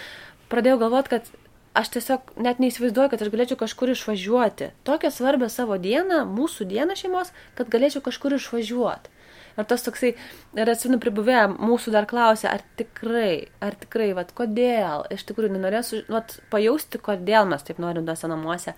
pradėjau 0.51 0.83
galvoti, 0.85 1.17
kad 1.17 1.37
aš 1.77 1.93
tiesiog 1.95 2.33
net 2.41 2.59
neįsivaizduoju, 2.61 3.11
kad 3.13 3.21
aš 3.23 3.31
galėčiau 3.33 3.59
kažkur 3.59 3.93
išvažiuoti. 3.93 4.71
Tokią 4.87 5.11
svarbę 5.13 5.49
savo 5.53 5.77
dieną, 5.81 6.23
mūsų 6.29 6.67
dieną 6.69 6.97
šeimos, 6.99 7.33
kad 7.57 7.71
galėčiau 7.73 8.03
kažkur 8.05 8.35
išvažiuoti. 8.39 9.15
Ir 9.59 9.67
tas 9.67 9.83
toksai, 9.83 10.13
ir 10.55 10.71
atsimenu 10.71 11.01
pribuvę, 11.03 11.41
mūsų 11.59 11.91
dar 11.91 12.07
klausė, 12.07 12.47
ar 12.51 12.63
tikrai, 12.79 13.49
ar 13.63 13.75
tikrai, 13.79 14.13
vad, 14.15 14.31
kodėl, 14.37 15.03
iš 15.11 15.25
tikrųjų, 15.27 15.51
nenorėsiu, 15.57 16.03
vad, 16.11 16.37
pajausti, 16.53 17.01
kodėl 17.03 17.49
mes 17.49 17.65
taip 17.67 17.81
norim 17.83 18.07
tuose 18.07 18.29
namuose. 18.31 18.75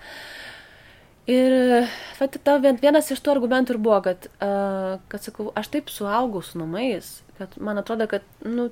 Ir 1.30 1.86
vat, 2.18 2.38
ta, 2.42 2.58
vienas 2.58 3.12
iš 3.14 3.22
tų 3.22 3.36
argumentų 3.36 3.76
ir 3.76 3.82
buvo, 3.84 4.00
kad, 4.08 4.26
uh, 4.42 4.98
kad 5.12 5.28
sakau, 5.28 5.52
aš 5.60 5.70
taip 5.76 5.92
suaugau 5.94 6.42
su 6.42 6.58
namais, 6.58 7.20
kad 7.38 7.54
man 7.62 7.78
atrodo, 7.78 8.10
kad, 8.10 8.26
nu, 8.42 8.72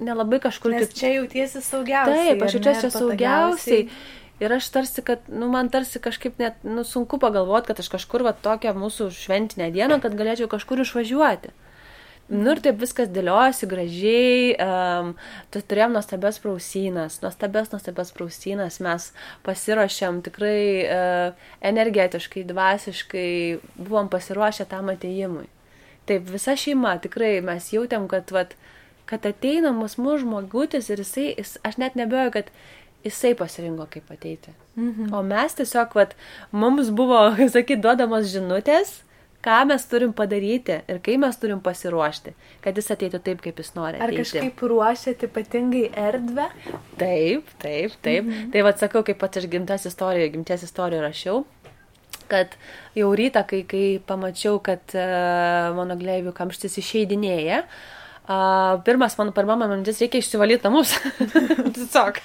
nelabai 0.00 0.40
kažkur. 0.42 0.74
Nes 0.74 0.94
čia 0.96 1.14
jautiesi 1.18 1.62
saugiausiai. 1.64 2.32
Taip, 2.32 2.46
aš 2.46 2.56
jaučiuosi 2.58 2.90
saugiausiai. 2.94 3.86
Ir 4.40 4.52
aš 4.56 4.70
tarsi, 4.72 5.02
kad, 5.04 5.26
nu, 5.28 5.50
man 5.52 5.68
tarsi 5.68 6.00
kažkaip 6.00 6.38
net, 6.40 6.62
nu, 6.64 6.80
sunku 6.88 7.18
pagalvoti, 7.20 7.68
kad 7.68 7.82
aš 7.82 7.90
kažkur, 7.92 8.24
va, 8.24 8.32
tokią 8.32 8.72
mūsų 8.72 9.10
šventinę 9.12 9.68
dieną, 9.74 9.98
kad 10.00 10.16
galėčiau 10.16 10.48
kažkur 10.48 10.80
išvažiuoti. 10.80 11.52
Nu 12.30 12.54
ir 12.54 12.60
taip 12.62 12.78
viskas 12.80 13.10
dėliojasi 13.10 13.66
gražiai, 13.68 14.54
um, 14.62 15.12
turėjom 15.52 15.96
nuostabias 15.98 16.38
prausynas, 16.40 17.18
nuostabias, 17.24 17.72
nuostabias 17.74 18.14
prausynas, 18.16 18.78
mes 18.86 19.10
pasiruošėm 19.44 20.22
tikrai 20.24 20.60
uh, 20.86 21.48
energetiškai, 21.72 22.46
dvasiškai, 22.48 23.30
buvom 23.76 24.08
pasiruošę 24.14 24.70
tam 24.70 24.94
ateimui. 24.94 25.50
Taip, 26.08 26.30
visa 26.30 26.54
šeima, 26.56 26.94
tikrai 27.02 27.34
mes 27.44 27.72
jautėm, 27.74 28.06
kad, 28.08 28.30
vat, 28.32 28.54
uh, 28.54 28.79
kad 29.10 29.26
ateina 29.26 29.72
mus 29.74 29.98
mūsų 29.98 30.24
žmogutis 30.24 30.90
ir 30.92 31.02
jisai, 31.02 31.26
jis, 31.34 31.56
aš 31.66 31.80
net 31.82 31.98
nebejoju, 31.98 32.34
kad 32.36 32.52
jisai 33.04 33.34
pasirinko 33.34 33.86
kaip 33.90 34.10
ateiti. 34.12 34.54
Mhm. 34.76 35.12
O 35.14 35.22
mes 35.26 35.56
tiesiog, 35.58 35.94
vat, 35.98 36.16
mums 36.52 36.92
buvo, 36.94 37.22
sakyt, 37.54 37.82
duodamos 37.82 38.30
žinutės, 38.32 39.00
ką 39.44 39.62
mes 39.70 39.86
turim 39.88 40.12
padaryti 40.16 40.82
ir 40.84 40.98
kaip 41.04 41.22
mes 41.22 41.38
turim 41.40 41.62
pasiruošti, 41.64 42.34
kad 42.64 42.76
jis 42.76 42.90
ateitų 42.94 43.22
taip, 43.24 43.40
kaip 43.44 43.62
jis 43.62 43.72
nori. 43.76 43.96
Ateiti. 43.96 44.20
Ar 44.20 44.26
kažkaip 44.26 44.66
ruošiat 44.72 45.24
ypatingai 45.30 45.86
erdvę? 46.08 46.50
Taip, 47.00 47.54
taip, 47.62 47.96
taip. 48.04 48.26
Mhm. 48.26 48.50
Tai 48.54 48.66
vad 48.68 48.82
sakau, 48.82 49.04
kaip 49.06 49.20
pats 49.22 49.40
aš 49.40 49.48
gimtas 49.50 49.88
istoriją, 49.90 50.34
gimties 50.36 50.68
istoriją 50.68 51.06
rašiau 51.08 51.46
kad 52.30 52.52
jau 52.94 53.08
rytą, 53.18 53.40
kai, 53.42 53.64
kai 53.66 53.86
pamačiau, 54.06 54.60
kad 54.62 54.92
uh, 54.94 55.72
mano 55.74 55.96
gleivių 55.98 56.30
kamštis 56.30 56.76
išeidinėja, 56.78 57.56
uh, 57.64 57.99
Uh, 58.30 58.78
pirmas 58.86 59.16
mano 59.18 59.32
pirma 59.34 59.56
mintis 59.58 59.98
reikia 59.98 60.22
išsivalyti 60.22 60.62
namus. 60.68 60.92
Tiesiog. 61.74 62.20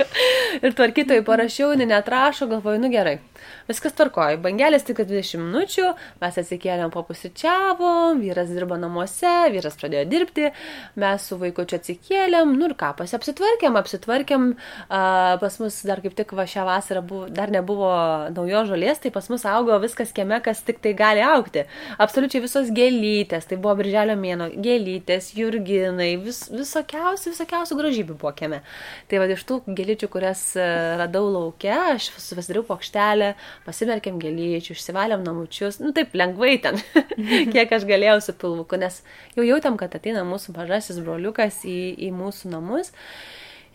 ir 0.62 0.76
tvarkytojai 0.78 1.24
parašiau, 1.26 1.72
jinai 1.74 1.88
netrašo, 1.96 2.46
galvoju, 2.52 2.84
nu 2.84 2.92
gerai. 2.94 3.16
Viskas 3.70 3.96
tvarkoja. 3.98 4.40
Bangelės 4.42 4.86
tik 4.88 5.02
20 5.04 5.42
minučių, 5.42 5.92
mes 6.22 6.40
atsikėlėm 6.42 6.94
papusryčiavom, 6.94 8.22
vyras 8.24 8.52
dirbo 8.54 8.78
namuose, 8.80 9.34
vyras 9.54 9.78
pradėjo 9.80 10.06
dirbti, 10.12 10.52
mes 11.02 11.28
su 11.30 11.40
vaiku 11.42 11.68
čia 11.70 11.80
atsikėlėm, 11.82 12.56
nu 12.58 12.70
ir 12.70 12.76
ką, 12.80 12.94
apsitvarkėm, 13.06 13.80
apsitvarkėm. 13.82 14.48
Uh, 14.86 15.36
pas 15.42 15.60
mus 15.62 15.80
dar 15.88 16.02
kaip 16.04 16.16
tik 16.18 16.36
va 16.38 16.48
šią 16.50 16.66
vasarą 16.68 17.04
buvo, 17.06 17.30
dar 17.30 17.54
nebuvo 17.54 17.92
naujos 18.36 18.70
žolės, 18.72 19.04
tai 19.04 19.14
pas 19.16 19.28
mus 19.32 19.46
augo 19.50 19.78
viskas 19.84 20.14
kieme, 20.16 20.40
kas 20.46 20.64
tik 20.66 20.82
tai 20.84 20.96
gali 20.98 21.24
aukti. 21.26 21.66
Absoliučiai 22.02 22.44
visos 22.44 22.72
gėlytės, 22.76 23.50
tai 23.50 23.60
buvo 23.62 23.76
birželio 23.82 24.18
mėno, 24.20 24.52
gėlytės, 24.56 25.34
jurgin 25.38 25.66
gėlynai, 25.66 26.16
vis, 26.22 26.46
visokiausių, 26.54 27.34
visokiausių 27.34 27.78
gražybių 27.80 28.18
buvo 28.20 28.32
kieme. 28.38 28.62
Tai 29.10 29.22
va 29.22 29.28
iš 29.32 29.44
tų 29.48 29.62
gėlyčių, 29.78 30.10
kurias 30.12 30.44
radau 31.00 31.26
laukia, 31.30 31.96
aš 31.96 32.12
susidariau 32.18 32.66
plokštelę, 32.68 33.35
pasimerkėm 33.68 34.20
gėlyčių, 34.22 34.76
išsivalėm 34.76 35.24
namučius, 35.26 35.80
nu 35.84 35.94
taip 35.96 36.16
lengvai 36.18 36.58
ten, 36.64 36.82
kiek 37.54 37.72
aš 37.78 37.88
galėjau 37.90 38.20
su 38.24 38.36
pilvuku, 38.42 38.82
nes 38.82 39.02
jau 39.38 39.48
jautėm, 39.48 39.80
kad 39.82 39.96
ateina 39.98 40.26
mūsų 40.28 40.56
mažasis 40.58 41.02
broliukas 41.04 41.64
į, 41.68 41.80
į 42.08 42.14
mūsų 42.16 42.54
namus. 42.56 42.94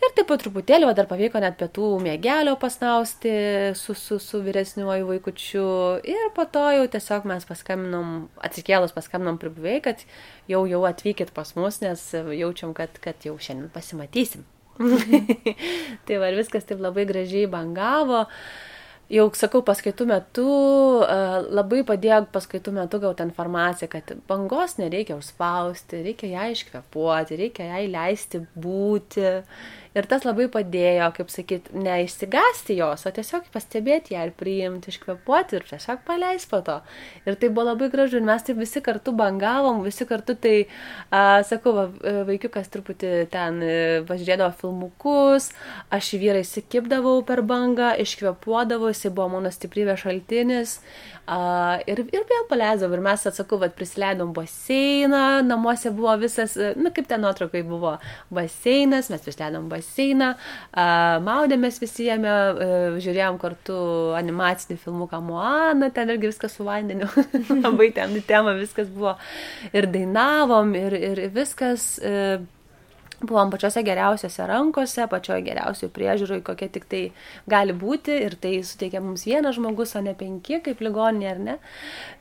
Ir 0.00 0.14
taip 0.16 0.30
po 0.30 0.36
truputėlį, 0.40 0.86
o 0.88 0.92
dar 0.96 1.04
pavyko 1.10 1.42
net 1.44 1.58
pietų 1.60 1.88
mėgelio 2.00 2.54
pasnausti 2.60 3.32
su, 3.76 3.92
su, 3.92 4.16
su 4.22 4.38
vyresniuoju 4.40 5.10
vaikučiu. 5.10 5.64
Ir 6.08 6.30
po 6.36 6.46
to 6.48 6.62
jau 6.72 6.86
tiesiog 6.94 7.26
mes 7.28 7.44
paskaminom, 7.44 8.14
atsikėlus 8.48 8.96
paskaminom 8.96 9.36
pribuvėjai, 9.42 9.82
kad 9.84 10.06
jau 10.48 10.62
jau 10.70 10.80
atvykit 10.88 11.34
pas 11.36 11.52
mus, 11.58 11.82
nes 11.84 12.06
jaučiam, 12.16 12.72
kad, 12.76 12.96
kad 13.04 13.28
jau 13.28 13.36
šiandien 13.36 13.68
pasimatysim. 13.74 14.48
tai 16.08 16.20
va, 16.22 16.32
viskas 16.32 16.64
taip 16.64 16.80
labai 16.80 17.04
gražiai 17.08 17.50
bangavo. 17.52 18.24
Jau 19.10 19.24
sakau, 19.34 19.58
paskaitų 19.66 20.04
metu 20.06 20.46
labai 21.50 21.80
padėjo 21.86 22.20
paskaitų 22.30 22.74
metu 22.76 23.00
gauti 23.02 23.24
informaciją, 23.26 23.88
kad 23.90 24.12
bangos 24.30 24.76
nereikia 24.78 25.16
užspausti, 25.18 26.04
reikia 26.04 26.30
ją 26.30 26.44
iškvepuoti, 26.54 27.38
reikia 27.40 27.66
ją 27.72 27.80
įleisti 27.88 28.44
būti. 28.54 29.26
Ir 29.90 30.06
tas 30.06 30.22
labai 30.22 30.46
padėjo, 30.52 31.08
kaip 31.16 31.32
sakyt, 31.32 31.70
neišsigasti 31.74 32.76
jos, 32.78 33.02
o 33.08 33.10
tiesiog 33.14 33.48
pastebėti 33.50 34.14
ją 34.14 34.28
ir 34.28 34.32
priimti, 34.38 34.92
iškvepuoti 34.92 35.58
ir 35.58 35.66
tiesiog 35.66 36.04
paleis 36.06 36.46
po 36.50 36.60
to. 36.66 36.76
Ir 37.26 37.34
tai 37.40 37.50
buvo 37.50 37.66
labai 37.72 37.88
gražu, 37.90 38.20
ir 38.20 38.26
mes 38.28 38.46
taip 38.46 38.60
visi 38.62 38.82
kartu 38.86 39.10
bangavom, 39.18 39.82
visi 39.82 40.06
kartu 40.06 40.36
tai, 40.38 40.54
a, 41.10 41.42
sakau, 41.46 41.74
va, 41.74 41.86
vaikiukas 42.28 42.70
truputį 42.70 43.12
ten 43.34 43.58
e, 43.66 43.74
važiuodavo 44.06 44.52
filmukus, 44.62 45.50
aš 45.90 46.12
vyrą 46.22 46.44
įsikipdavau 46.44 47.24
per 47.26 47.42
bangą, 47.42 47.96
iškvepuodavau, 48.04 48.92
jisai 48.94 49.10
buvo 49.10 49.32
mano 49.34 49.50
stiprybės 49.50 50.04
šaltinis, 50.06 50.78
Uh, 51.30 51.76
ir, 51.86 52.00
ir 52.10 52.24
vėl 52.26 52.46
paleidom, 52.50 52.90
ir 52.96 53.02
mes, 53.04 53.22
atsakau, 53.28 53.60
vat, 53.62 53.76
prisileidom 53.78 54.32
baseiną, 54.34 55.44
namuose 55.46 55.92
buvo 55.94 56.16
visas, 56.18 56.56
na 56.58 56.72
nu, 56.74 56.90
kaip 56.90 57.06
ten 57.06 57.22
nuotraukai 57.22 57.60
buvo 57.62 57.92
baseinas, 58.34 59.12
mes 59.12 59.22
prisileidom 59.22 59.68
baseiną, 59.70 59.79
uh, 60.34 61.16
maudėmės 61.24 61.80
visi 61.82 62.06
jame, 62.08 62.28
uh, 62.30 63.00
žiūrėjom 63.02 63.40
kartu 63.42 63.80
animacinį 64.18 64.78
filmuką 64.84 65.20
Moana, 65.24 65.90
ten 65.94 66.12
irgi 66.14 66.30
viskas 66.30 66.56
su 66.58 66.68
vandeniu, 66.68 67.10
labai 67.64 67.90
ten 67.96 68.14
į 68.16 68.24
temą 68.28 68.56
viskas 68.60 68.88
buvo, 68.92 69.16
ir 69.72 69.90
dainavom, 69.90 70.74
ir, 70.78 70.96
ir 71.12 71.28
viskas. 71.34 71.92
Uh, 72.04 72.48
buvom 73.20 73.50
pačiose 73.52 73.82
geriausiose 73.84 74.46
rankose, 74.48 75.04
pačioje 75.10 75.44
geriausioje 75.44 75.92
priežiūroje, 75.96 76.42
kokia 76.44 76.70
tik 76.72 76.86
tai 76.90 77.02
gali 77.50 77.74
būti 77.76 78.16
ir 78.26 78.36
tai 78.40 78.54
suteikia 78.64 79.02
mums 79.04 79.26
vienas 79.28 79.58
žmogus, 79.58 79.94
o 79.96 80.04
ne 80.04 80.14
penki, 80.16 80.60
kaip 80.64 80.80
ligoninė, 80.84 81.28
ar 81.34 81.42
ne. 81.48 81.56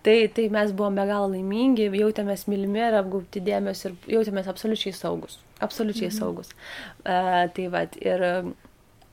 Tai, 0.03 0.17
tai 0.35 0.49
mes 0.53 0.73
buvom 0.75 0.99
be 0.99 1.07
galo 1.09 1.31
laimingi, 1.31 1.89
jautėmės 2.01 2.47
mylimi 2.51 2.83
ir 2.83 2.99
apgaubti 2.99 3.43
dėmesio 3.43 3.93
ir 3.93 4.17
jautėmės 4.17 4.51
absoliučiai 4.51 4.95
saugus. 4.95 5.39
Absoliučiai 5.59 6.09
mhm. 6.09 6.17
saugus. 6.17 6.55
Uh, 7.03 7.45
tai 7.55 7.69
vad 7.73 7.99
ir... 8.03 8.25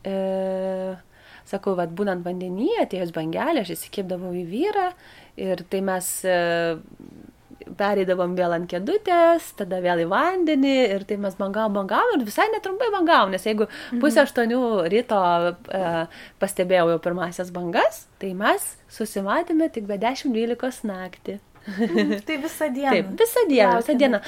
Uh, 0.07 1.05
sakau, 1.47 1.77
vad 1.79 1.93
būnant 1.95 2.27
vandenyje, 2.27 2.81
atėjus 2.83 3.13
bangelė, 3.15 3.63
aš 3.63 3.77
įsikipdavau 3.77 4.33
į 4.35 4.43
vyrą 4.51 4.89
ir 5.39 5.63
tai 5.71 5.79
mes 5.87 6.09
uh, 6.27 6.81
pereidavom 7.79 8.35
vėl 8.39 8.55
ant 8.57 8.69
kėdutės, 8.71 9.51
tada 9.59 9.81
vėl 9.83 10.05
į 10.05 10.09
vandenį 10.11 10.75
ir 10.97 11.05
tai 11.09 11.19
mes 11.23 11.37
bangavom, 11.39 11.81
bangavom 11.81 12.21
ir 12.21 12.27
visai 12.29 12.47
netrumpai 12.53 12.91
bangavom, 12.95 13.33
nes 13.35 13.47
jeigu 13.47 13.67
mhm. 13.67 14.01
pusę 14.03 14.23
aštuonių 14.23 14.61
ryto 14.93 15.21
e, 15.51 15.83
pastebėjau 16.43 16.93
jau 16.93 17.01
pirmasias 17.03 17.51
bangas, 17.55 18.05
tai 18.23 18.33
mes 18.39 18.69
susimatėme 18.93 19.71
tik 19.75 19.89
be 19.91 19.99
10-12 20.03 20.87
naktį. 20.91 21.39
Mhm, 21.66 22.16
tai 22.26 22.38
visą 22.42 22.70
dieną. 22.72 22.94
Taip, 22.94 23.12
visą 23.20 23.44
dieną, 23.50 23.76
visą 23.83 23.98
dieną. 23.98 24.20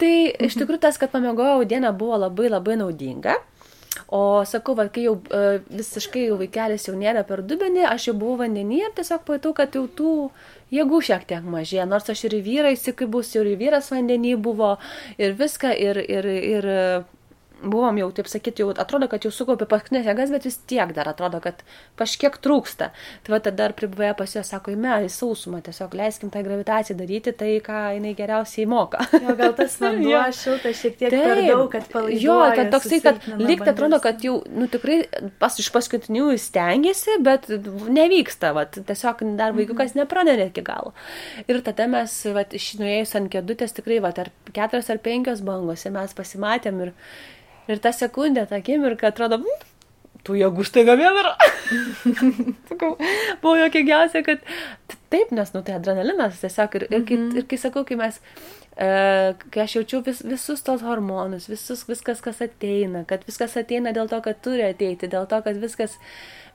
Tai 0.00 0.14
iš 0.28 0.52
mhm. 0.52 0.60
tikrųjų 0.60 0.80
tas, 0.86 0.98
kad 1.00 1.12
pamiegojau 1.12 1.64
dieną 1.68 1.92
buvo 1.96 2.20
labai 2.26 2.50
labai 2.52 2.78
naudinga. 2.80 3.38
O 4.12 4.44
sakau, 4.44 4.76
va, 4.76 4.86
kai 4.92 5.06
jau 5.06 5.16
uh, 5.16 5.56
visiškai 5.72 6.26
jau 6.28 6.36
vaikelis 6.38 6.84
jau 6.86 6.94
nėra 6.98 7.24
per 7.26 7.40
dubenį, 7.42 7.86
aš 7.88 8.10
jau 8.10 8.14
buvau 8.20 8.42
vandenį 8.42 8.82
ir 8.84 8.92
tiesiog 8.98 9.24
pajutau, 9.26 9.54
kad 9.56 9.74
jau 9.74 9.86
tų 9.98 10.12
jėgų 10.74 11.00
šiek 11.08 11.24
tiek 11.30 11.46
mažėja, 11.48 11.86
nors 11.88 12.10
aš 12.12 12.26
ir 12.28 12.36
į 12.38 12.42
vyrą 12.44 12.72
įsikibus, 12.76 13.32
ir 13.38 13.48
į 13.54 13.56
vyras 13.64 13.88
vandenį 13.94 14.36
buvo, 14.44 14.74
ir 15.16 15.32
viską, 15.38 15.72
ir, 15.72 16.02
ir, 16.04 16.28
ir 16.28 16.68
buvom 17.62 17.98
jau, 18.00 18.08
taip 18.14 18.28
sakyti, 18.30 18.64
jau 18.64 18.72
atrodo, 18.76 19.08
kad 19.10 19.24
jau 19.24 19.32
sukaupė 19.32 19.68
paskutinės 19.70 20.06
jėgas, 20.08 20.32
bet 20.34 20.46
vis 20.48 20.58
tiek 20.68 20.92
dar 20.96 21.08
atrodo, 21.10 21.40
kad 21.44 21.62
kažkiek 21.98 22.36
trūksta. 22.42 22.90
Tai 23.24 23.32
va 23.32 23.40
tada 23.42 23.66
dar 23.66 23.74
pribuvę 23.76 24.12
pas 24.18 24.34
juos 24.36 24.50
sako, 24.52 24.74
įme, 24.76 24.92
į 25.06 25.10
sausumą, 25.12 25.62
tiesiog 25.64 25.94
leiskim 25.96 26.30
tą 26.32 26.42
gravitaciją 26.44 26.96
daryti 26.98 27.32
tai, 27.36 27.54
ką 27.64 27.80
jinai 27.96 28.12
geriausiai 28.18 28.66
moka. 28.70 29.02
Jo, 29.14 29.36
gal 29.38 29.54
tas 29.58 29.78
vanduo 29.82 30.22
šiltas 30.36 30.82
šiek 30.82 30.98
tiek 31.00 31.14
taip, 31.14 31.24
per 31.24 31.42
daug, 31.42 31.64
kad 31.72 31.88
palaikytų. 31.92 32.22
Jo, 32.22 32.38
kad 32.58 32.72
toksai, 32.74 33.00
kad 33.04 33.28
lyg 33.40 33.64
atrodo, 33.66 34.00
kad 34.04 34.24
jau, 34.26 34.36
nu 34.52 34.68
tikrai 34.72 35.00
pas, 35.40 35.56
iš 35.62 35.70
paskutinių 35.74 36.28
stengiasi, 36.40 37.18
bet 37.24 37.48
nevyksta, 37.50 38.52
va, 38.56 38.66
tiesiog 38.76 39.24
dar 39.38 39.54
mhm. 39.54 39.62
vaikiukas 39.62 39.96
nepranešė 39.98 40.50
iki 40.52 40.66
galo. 40.66 40.92
Ir 41.48 41.62
tada 41.66 41.88
mes, 41.90 42.18
va, 42.36 42.44
išnuėjus 42.60 43.16
ant 43.18 43.32
kėdutės, 43.32 43.74
tikrai, 43.80 44.02
va, 44.04 44.12
ar 44.16 44.30
keturios 44.52 44.92
ar 44.92 45.00
penkios 45.02 45.42
bangos 45.46 45.86
ir 45.86 45.96
mes 45.96 46.14
pasimatėm 46.16 46.84
ir 46.86 46.94
Ir 47.66 47.80
tą 47.82 47.92
sekundę, 47.94 48.46
tą 48.46 48.60
akimirką 48.60 49.10
atrodo, 49.10 49.40
tų 50.26 50.40
jėgų 50.40 50.66
staiga 50.66 50.96
vėl 50.98 51.20
yra. 51.22 51.34
sakau, 52.70 52.94
buvo 53.42 53.56
jokingiausia, 53.60 54.22
kad 54.26 54.42
taip, 55.12 55.32
nes, 55.34 55.52
nu, 55.54 55.62
tai 55.66 55.76
adrenalinas 55.78 56.40
tiesiog. 56.42 56.78
Ir, 56.80 56.86
ir, 56.90 57.02
kai, 57.08 57.18
mhm. 57.18 57.34
ir 57.40 57.48
kai 57.50 57.58
sakau, 57.60 57.84
kai 57.88 57.98
mes, 58.00 58.18
e, 58.74 58.88
kai 59.54 59.64
aš 59.64 59.78
jaučiu 59.78 60.02
vis, 60.06 60.22
visus 60.26 60.64
tos 60.66 60.82
hormonus, 60.86 61.48
visus, 61.50 61.84
viskas, 61.88 62.22
kas 62.24 62.42
ateina, 62.46 63.04
kad 63.08 63.26
viskas 63.28 63.56
ateina 63.60 63.94
dėl 63.96 64.10
to, 64.10 64.20
kad 64.24 64.42
turi 64.44 64.66
ateiti, 64.66 65.10
dėl 65.12 65.28
to, 65.30 65.40
kad 65.46 65.62
viskas 65.62 65.96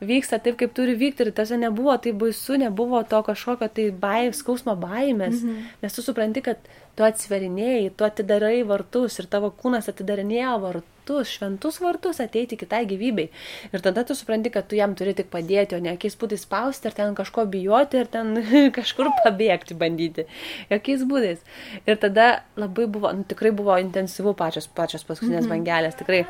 vyksta 0.02 0.42
taip, 0.42 0.58
kaip 0.60 0.74
turi 0.78 0.96
vykti 0.98 1.28
ir 1.28 1.34
tas 1.38 1.52
nebuvo 1.54 1.94
tai 2.02 2.14
baisu, 2.18 2.58
nebuvo 2.60 3.04
to 3.08 3.20
kažkokio 3.28 3.70
tai 3.70 3.90
baimės, 3.94 4.42
skausmo 4.42 4.76
baimės, 4.80 5.44
mhm. 5.44 5.68
nes 5.84 5.98
tu 5.98 6.06
supranti, 6.06 6.44
kad 6.46 6.72
tu 6.98 7.06
atsverinėjai, 7.08 7.92
tu 7.96 8.08
atidarai 8.08 8.62
vartus 8.68 9.20
ir 9.22 9.30
tavo 9.32 9.54
kūnas 9.56 9.88
atidarinėjo 9.94 10.58
vartus, 10.66 11.01
šventus 11.28 11.80
vartus 11.84 12.22
ateiti 12.24 12.58
kitai 12.60 12.84
gyvybei. 12.90 13.30
Ir 13.72 13.84
tada 13.86 14.04
tu 14.08 14.16
supranti, 14.18 14.52
kad 14.54 14.68
tu 14.70 14.78
jam 14.80 14.96
turi 14.98 15.14
tik 15.18 15.32
padėti, 15.34 15.78
o 15.78 15.82
ne 15.84 15.96
jokiais 15.96 16.18
būdais 16.22 16.46
spausti, 16.48 16.90
ar 16.90 16.98
ten 16.98 17.18
kažko 17.18 17.46
bijoti, 17.52 18.02
ar 18.02 18.10
ten 18.12 18.34
kažkur 18.78 19.12
pabėgti 19.24 19.78
bandyti. 19.78 20.28
Jokiais 20.72 21.06
būdais. 21.10 21.44
Ir 21.86 22.00
tada 22.02 22.32
labai 22.60 22.88
buvo, 22.88 23.14
nu, 23.16 23.28
tikrai 23.28 23.54
buvo 23.56 23.78
intensyvu 23.82 24.36
pačios, 24.40 24.68
pačios 24.68 25.06
paskutinės 25.08 25.46
-hmm. 25.46 25.56
bangelės, 25.56 26.00
tikrai. 26.00 26.26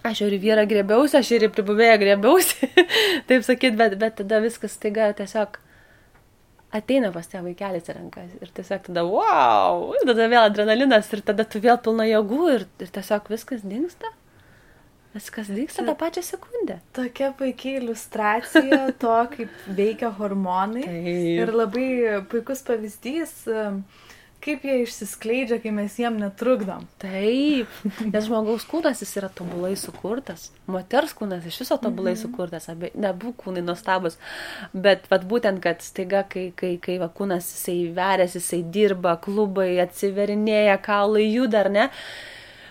Aš 0.00 0.22
ir 0.24 0.38
vyrą 0.40 0.62
grėbiausi, 0.64 1.18
aš 1.18 1.30
ir 1.36 1.50
pribuvėję 1.52 1.96
grėbiausi, 2.00 2.68
taip 3.28 3.44
sakyt, 3.44 3.76
bet, 3.76 3.98
bet 4.00 4.16
tada 4.22 4.40
viskas 4.40 4.78
taiga 4.80 5.12
tiesiog 5.12 5.58
ateina 6.72 7.10
pas 7.14 7.26
tie 7.26 7.42
vaikelis 7.42 7.90
į 7.90 7.96
rankas 7.96 8.32
ir 8.38 8.54
tiesiog 8.54 8.86
tada, 8.88 9.04
wow, 9.08 9.90
ir 9.96 10.06
tada 10.06 10.28
vėl 10.30 10.44
adrenalinas 10.44 11.10
ir 11.14 11.24
tada 11.26 11.46
tu 11.48 11.62
vėl 11.62 11.78
pilna 11.82 12.06
jėgų 12.08 12.40
ir, 12.54 12.66
ir 12.82 12.92
tiesiog 12.96 13.30
viskas 13.32 13.66
dinksta. 13.66 14.12
Viskas 15.10 15.48
vyksta 15.50 15.82
tą 15.82 15.96
pačią 15.98 16.22
sekundę. 16.22 16.76
Tokia 16.94 17.32
puikiai 17.34 17.80
iliustracija 17.80 18.92
to, 19.02 19.16
kaip 19.32 19.64
veikia 19.66 20.12
hormonai. 20.14 20.84
Taip. 20.86 21.40
Ir 21.42 21.50
labai 21.50 21.88
puikus 22.30 22.62
pavyzdys, 22.68 23.32
kaip 24.40 24.64
jie 24.64 24.78
išsiskleidžia, 24.82 25.58
kai 25.60 25.72
mes 25.74 25.94
jiem 26.00 26.16
netrukdom. 26.20 26.86
Taip, 27.02 27.70
nes 28.12 28.26
žmogaus 28.26 28.64
kūnas 28.68 29.02
jis 29.04 29.12
yra 29.20 29.28
tobulai 29.36 29.74
sukurtas, 29.78 30.48
moters 30.70 31.12
kūnas 31.16 31.44
iš 31.48 31.60
viso 31.64 31.76
tobulai 31.82 32.14
mhm. 32.14 32.22
sukurtas, 32.22 32.70
abi, 32.72 32.92
nebu 32.98 33.34
kūnai 33.40 33.64
nuostabus, 33.66 34.16
bet 34.72 35.06
vat, 35.12 35.26
būtent, 35.28 35.60
kad 35.64 35.84
staiga, 35.84 36.24
kai, 36.30 36.48
kai, 36.56 36.74
kai 36.82 36.96
va, 37.02 37.10
kūnas 37.12 37.48
jisai 37.52 37.78
verėsi, 37.96 38.40
jisai 38.40 38.62
dirba, 38.72 39.16
klubai 39.20 39.74
atsiverinėja, 39.84 40.80
kaulai 40.84 41.26
juda 41.28 41.64
ar 41.66 41.72
ne, 41.76 41.88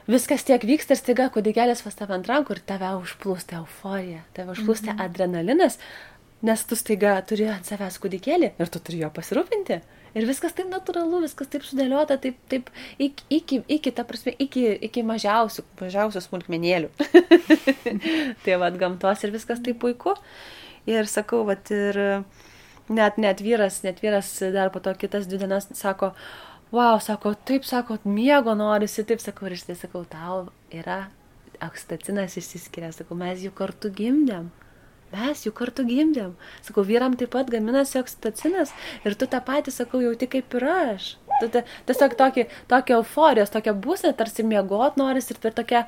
viskas 0.09 0.45
tiek 0.47 0.65
vyksta 0.65 0.97
ir 0.97 1.03
staiga 1.03 1.29
kūdikėlis 1.33 1.85
pas 1.85 1.97
tave 1.97 2.17
ant 2.17 2.29
rankų 2.29 2.57
ir 2.57 2.63
tave 2.73 2.95
užplūsta 3.03 3.61
euforija, 3.61 4.23
tave 4.33 4.57
užplūsta 4.57 4.95
mhm. 4.95 5.05
adrenalinas, 5.05 5.77
nes 6.41 6.65
tu 6.65 6.77
staiga 6.79 7.19
turi 7.29 7.49
ant 7.51 7.67
savęs 7.67 8.01
kūdikėlį 8.01 8.53
ir 8.57 8.73
tu 8.73 8.81
turi 8.81 9.03
jo 9.03 9.13
pasirūpinti. 9.13 9.81
Ir 10.17 10.25
viskas 10.25 10.55
taip 10.57 10.69
natūralu, 10.71 11.21
viskas 11.25 11.51
taip 11.51 11.65
sudėliota, 11.67 12.17
taip, 12.21 12.37
taip 12.49 12.69
iki, 12.97 13.25
iki, 13.29 13.61
iki 13.77 13.93
ta 13.93 14.05
prasme, 14.07 14.33
iki, 14.41 14.65
iki 14.89 15.03
mažiausių, 15.05 15.65
mažiausių 15.81 16.23
smulkmenėlių. 16.25 16.89
tai 18.43 18.57
vad 18.61 18.79
gamtos 18.81 19.25
ir 19.25 19.35
viskas 19.35 19.61
taip 19.65 19.81
puiku. 19.83 20.15
Ir 20.89 21.09
sakau, 21.11 21.43
vad 21.45 21.69
ir 21.75 21.99
net, 22.89 23.19
net 23.21 23.43
vyras, 23.45 23.83
net 23.85 24.01
vyras 24.01 24.31
dar 24.53 24.73
po 24.73 24.81
to 24.81 24.93
kitas 24.97 25.27
dvi 25.29 25.43
dienas 25.43 25.69
sako, 25.77 26.13
wow, 26.73 26.97
sako, 27.01 27.35
taip, 27.45 27.67
sako, 27.67 27.99
miego 28.05 28.55
norisi, 28.57 29.05
taip, 29.05 29.21
sakau, 29.21 29.49
ir 29.49 29.57
aš 29.57 29.67
tai 29.69 29.77
sakau, 29.77 30.03
tau 30.09 30.47
yra 30.73 31.03
okstatinas 31.65 32.37
išsiskiria, 32.39 32.91
sakau, 32.95 33.17
mes 33.19 33.43
jų 33.43 33.53
kartu 33.55 33.91
gimdėm. 33.93 34.49
Mes 35.09 35.41
jų 35.45 35.53
kartu 35.57 35.85
gimdėm. 35.87 36.35
Sakau, 36.65 36.83
vyram 36.85 37.15
taip 37.17 37.31
pat 37.33 37.49
gaminasi 37.49 37.97
oksitocinas 38.01 38.73
ir 39.07 39.15
tu 39.17 39.25
tą 39.29 39.39
patį, 39.45 39.73
sakau, 39.73 40.03
jauti 40.03 40.29
kaip 40.29 40.53
ir 40.59 40.65
aš. 40.69 41.15
Tu 41.39 41.47
tiesiog 41.87 42.13
tokį, 42.19 42.43
tokia 42.69 42.97
euforijos, 42.97 43.51
tokia 43.53 43.73
būsena, 43.73 44.11
tarsi 44.19 44.43
miegot 44.45 44.97
noris 44.99 45.31
ir 45.31 45.39
tokia, 45.39 45.85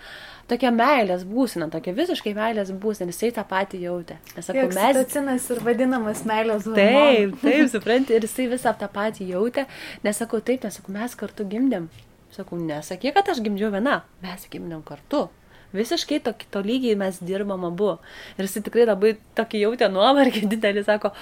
tokia 0.50 0.72
meilės 0.74 1.26
būsena, 1.28 1.68
tokia 1.74 1.94
visiškai 1.98 2.34
meilės 2.38 2.72
būsena, 2.72 3.12
jisai 3.12 3.34
tą 3.36 3.44
patį 3.50 3.82
jautė. 3.84 4.18
Nes 4.38 4.48
sakau, 4.48 4.70
mes... 4.72 4.80
Oksitocinas 4.80 5.50
ir 5.52 5.62
vadinamas 5.68 6.24
meilės 6.30 6.70
hormonas. 6.70 7.18
Taip, 7.18 7.36
taip, 7.44 7.68
supranti, 7.76 8.16
ir 8.16 8.26
jisai 8.30 8.48
visą 8.54 8.74
tą 8.80 8.88
patį 8.96 9.28
jautė, 9.34 9.68
nesakau 10.08 10.40
taip, 10.40 10.64
nesakau, 10.66 10.96
mes 10.96 11.20
kartu 11.20 11.46
gimdėm. 11.52 11.92
Sakau, 12.32 12.56
nesakyk, 12.56 13.12
kad 13.18 13.36
aš 13.36 13.44
gimdžiau 13.44 13.74
viena, 13.76 14.02
mes 14.24 14.48
gimdėm 14.54 14.88
kartu. 14.88 15.28
Visiškai 15.76 16.20
to, 16.26 16.34
to 16.54 16.62
lygiai 16.66 16.98
mes 17.00 17.18
dirbam 17.24 17.66
abu. 17.68 17.96
Ir 18.38 18.48
jis 18.48 18.60
tikrai 18.66 18.86
labai 18.90 19.16
tokį 19.38 19.64
jautė 19.66 19.90
nuovargį 19.94 20.46
didelį, 20.54 20.84
sako, 20.88 21.14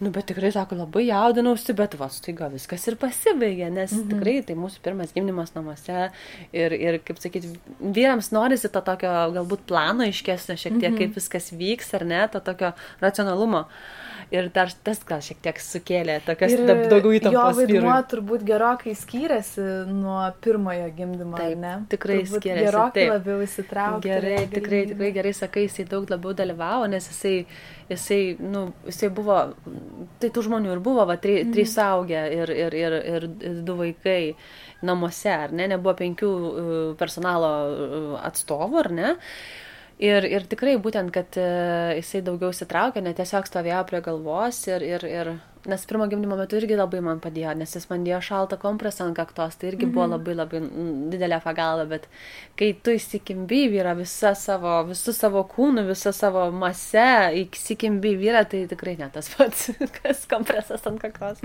nu 0.00 0.12
bet 0.14 0.30
tikrai, 0.30 0.52
sako, 0.54 0.78
labai 0.80 1.06
jaudinausi, 1.08 1.76
bet 1.76 1.96
vas, 2.00 2.20
taiga 2.24 2.50
viskas 2.52 2.86
ir 2.88 2.98
pasibaigė, 3.00 3.70
nes 3.74 3.94
mhm. 3.96 4.08
tikrai 4.14 4.36
tai 4.48 4.58
mūsų 4.60 4.84
pirmas 4.84 5.14
gimdymas 5.16 5.54
namuose 5.56 6.10
ir, 6.56 6.76
ir 6.76 7.00
kaip 7.04 7.20
sakyti, 7.22 7.52
vyrams 7.80 8.32
norisi 8.36 8.72
to 8.72 8.84
tokio 8.84 9.12
galbūt 9.36 9.66
plano 9.68 10.08
iškesnio 10.08 10.56
šiek 10.56 10.78
tiek, 10.78 10.92
mhm. 10.92 11.00
kaip 11.02 11.20
viskas 11.20 11.52
vyks 11.52 11.92
ar 12.00 12.08
ne, 12.08 12.22
to 12.32 12.42
tokio 12.44 12.72
racionalumo. 13.04 13.66
Uh, 13.66 14.09
ir 14.30 14.48
dar 14.54 14.70
tas 14.84 15.00
gal 15.06 15.22
šiek 15.24 15.40
tiek 15.42 15.58
sukėlė 15.62 16.16
tokias 16.26 16.54
daugiau 16.62 17.12
įtampos. 17.18 17.58
Jo 17.58 17.66
vaidmuo 17.66 17.96
turbūt 18.10 18.44
gerokai 18.46 18.94
skyrėsi 18.98 19.64
nuo 19.90 20.22
pirmojo 20.44 20.86
gimdymo, 20.96 21.38
taip, 21.40 21.56
ne? 21.60 21.72
Tikrai 21.90 22.20
turbūt 22.22 22.44
skyrėsi. 22.44 22.66
Gerokai 22.68 23.04
taip. 23.04 23.12
labiau 23.14 23.44
įsitraukė. 23.46 24.08
Gerai, 24.08 24.36
tikrai, 24.54 24.82
tikrai 24.92 25.12
gerai 25.16 25.34
sakai, 25.36 25.66
jisai 25.66 25.86
daug 25.90 26.10
labiau 26.12 26.34
dalyvavo, 26.38 26.86
nes 26.92 27.08
jisai, 27.10 27.34
jisai, 27.90 28.20
nu, 28.42 28.66
jisai 28.88 29.10
buvo, 29.14 29.40
tai 30.22 30.30
tų 30.30 30.46
žmonių 30.46 30.74
ir 30.76 30.84
buvo, 30.84 31.06
va, 31.10 31.18
tri, 31.22 31.40
mm. 31.42 31.54
trys 31.56 31.74
saugę 31.78 32.26
ir, 32.36 32.54
ir, 32.66 32.76
ir, 32.84 32.98
ir, 33.14 33.26
ir 33.50 33.58
du 33.66 33.78
vaikai 33.80 34.20
namuose, 34.86 35.32
ar 35.46 35.56
ne, 35.56 35.66
nebuvo 35.74 35.96
penkių 35.98 36.30
uh, 36.30 36.78
personalo 37.00 37.50
uh, 37.50 38.14
atstovų, 38.30 38.80
ar 38.84 38.92
ne. 38.94 39.16
Ir, 40.00 40.24
ir 40.24 40.46
tikrai 40.48 40.78
būtent, 40.80 41.12
kad 41.12 41.36
e, 41.36 41.46
jisai 41.98 42.22
daugiau 42.24 42.54
sitraukė, 42.56 43.02
ne 43.04 43.12
tiesiog 43.12 43.44
stovėjo 43.44 43.82
prie 43.90 43.98
galvos 44.00 44.62
ir, 44.70 44.84
ir, 44.86 45.04
ir 45.04 45.30
nes 45.68 45.84
pirmo 45.84 46.06
gimdymo 46.08 46.38
metu 46.38 46.56
irgi 46.56 46.78
labai 46.78 47.02
man 47.04 47.20
padėjo, 47.20 47.52
nes 47.60 47.74
jis 47.76 47.84
man 47.90 48.06
dėjo 48.06 48.22
šaltą 48.24 48.56
kompresą 48.62 49.04
ant 49.04 49.18
kaktos, 49.18 49.58
tai 49.60 49.68
irgi 49.74 49.84
mhm. 49.84 49.92
buvo 49.92 50.06
labai 50.14 50.36
labai 50.38 50.62
didelė 51.12 51.42
pagalba, 51.44 51.84
bet 51.90 52.08
kai 52.56 52.70
tu 52.80 52.94
įsikimbi 52.96 53.66
vyrą 53.74 53.92
visą 54.00 54.32
savo, 54.38 54.78
visų 54.88 55.14
savo 55.18 55.44
kūnų, 55.52 55.84
visą 55.90 56.14
savo 56.16 56.46
masę, 56.54 57.34
įsikimbi 57.42 58.16
vyrą, 58.24 58.46
tai 58.48 58.64
tikrai 58.72 58.96
ne 59.02 59.12
tas 59.12 59.28
pats, 59.36 59.68
kas 60.00 60.24
kompresas 60.32 60.88
ant 60.88 61.04
kaktos. 61.04 61.44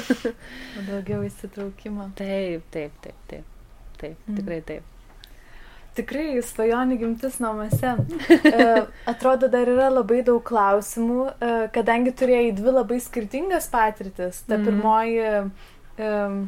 Daugiau 0.90 1.24
įsitraukimo. 1.24 2.12
Taip, 2.20 2.68
taip, 2.76 3.04
taip, 3.06 3.28
taip, 3.32 3.68
taip, 3.96 4.16
mhm. 4.28 4.40
tikrai 4.42 4.64
taip. 4.74 4.96
Tikrai 6.00 6.42
svajonių 6.44 7.00
gimtis 7.00 7.40
namuose. 7.42 7.96
E, 8.50 8.64
atrodo, 9.08 9.48
dar 9.52 9.68
yra 9.68 9.88
labai 9.92 10.20
daug 10.26 10.40
klausimų, 10.46 11.26
e, 11.30 11.50
kadangi 11.74 12.12
turėjai 12.16 12.54
dvi 12.56 12.72
labai 12.72 12.98
skirtingas 13.02 13.68
patirtis. 13.72 14.40
Ta 14.48 14.56
mm. 14.56 14.66
pirmoji 14.66 15.20
um, 16.00 16.40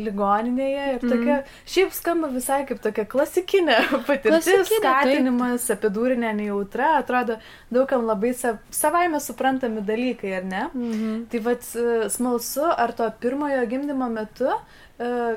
ligoninėje 0.00 0.86
ir 0.94 1.02
tokia, 1.02 1.36
mm. 1.40 1.58
šiaip 1.74 1.92
skamba 1.96 2.30
visai 2.32 2.60
kaip 2.68 2.80
tokia 2.84 3.04
klasikinė 3.10 3.76
patirtis, 4.08 4.46
klasikinė, 4.46 4.78
skatinimas, 4.78 5.66
taip. 5.66 5.76
epidūrinė 5.78 6.32
nejautra, 6.40 6.94
atrodo 7.02 7.36
daugam 7.74 8.06
labai 8.08 8.32
sav, 8.38 8.60
savaime 8.74 9.20
suprantami 9.22 9.84
dalykai, 9.86 10.32
ar 10.40 10.48
ne? 10.48 10.64
Mm 10.72 10.92
-hmm. 10.92 11.20
Tai 11.32 11.44
vad 11.48 11.70
smalsu, 12.16 12.66
ar 12.70 12.92
to 12.92 13.10
pirmojo 13.20 13.66
gimdymo 13.66 14.08
metu 14.08 14.50
uh, 14.50 15.34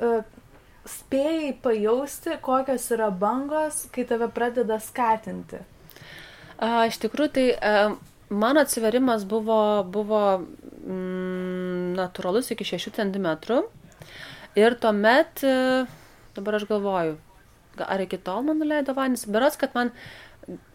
uh, 0.00 0.22
spėjai 0.88 1.52
pajausti, 1.62 2.36
kokios 2.44 2.88
yra 2.94 3.10
bangos, 3.10 3.86
kai 3.94 4.06
tave 4.08 4.28
pradeda 4.34 4.80
skatinti? 4.82 5.60
A, 6.58 6.88
iš 6.90 6.98
tikrųjų, 7.04 7.32
tai 7.36 7.46
a, 7.54 7.74
mano 8.30 8.64
atsiverimas 8.64 9.24
buvo, 9.28 9.60
buvo 9.84 10.22
mm, 10.40 11.94
natūralus 11.98 12.52
iki 12.54 12.66
6 12.66 12.94
cm. 12.98 13.28
Ir 14.58 14.74
tuomet, 14.82 15.44
dabar 16.34 16.56
aš 16.58 16.64
galvoju, 16.70 17.18
ar 17.84 18.02
iki 18.02 18.18
tol 18.18 18.42
man 18.46 18.58
nuleido 18.58 18.94
vandenis, 18.96 19.28
berots, 19.30 19.58
kad 19.60 19.76
man 19.76 19.92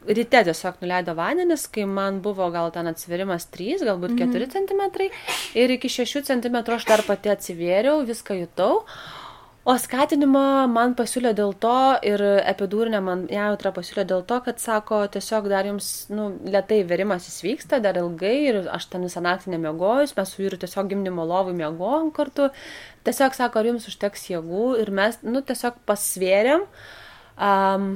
ryte 0.08 0.43
tiesiog 0.45 0.82
nuleido 0.84 1.15
vandenis, 1.17 1.65
kai 1.73 1.86
man 1.89 2.21
buvo 2.26 2.49
gal 2.54 2.71
ten 2.76 2.88
atsiverimas 2.91 3.47
3, 3.56 3.82
galbūt 3.88 4.15
4 4.19 4.28
mm 4.28 4.36
-hmm. 4.43 4.52
cm 4.54 5.60
ir 5.62 5.71
iki 5.78 5.89
6 5.89 6.23
cm 6.30 6.58
aš 6.78 6.86
dar 6.86 7.02
pati 7.08 7.30
atsivėriau, 7.30 8.06
viską 8.06 8.39
jutau. 8.41 8.86
O 9.63 9.78
skatinimą 9.80 10.65
man 10.67 10.91
pasiūlė 10.99 11.32
dėl 11.38 11.54
to 11.63 11.76
ir 12.04 12.19
epidūrinę 12.52 12.99
man 12.99 13.21
jautrą 13.32 13.71
pasiūlė 13.71 14.04
dėl 14.10 14.26
to, 14.28 14.41
kad 14.43 14.60
sako, 14.60 14.97
tiesiog 15.13 15.47
dar 15.47 15.69
jums, 15.69 15.88
nu, 16.12 16.26
lietai 16.43 16.82
verimas 16.89 17.30
įvyksta, 17.30 17.80
dar 17.86 17.95
ilgai 18.02 18.34
ir 18.49 18.60
aš 18.76 18.89
ten 18.91 19.08
visą 19.08 19.23
naktį 19.23 19.54
nemiegojus, 19.54 20.17
mes 20.19 20.36
su 20.36 20.43
vyru 20.43 20.60
tiesiog 20.60 20.91
gimdymo 20.91 21.23
lovui 21.30 21.56
miegojom 21.62 22.12
kartu. 22.12 22.49
Tiesiog 23.08 23.39
sako, 23.39 23.63
ar 23.63 23.71
jums 23.71 23.88
užteks 23.88 24.28
jėgų 24.34 24.67
ir 24.84 24.91
mes, 24.99 25.21
nu, 25.23 25.39
tiesiog 25.39 25.80
pasvėrėm, 25.88 26.67
um, 27.39 27.89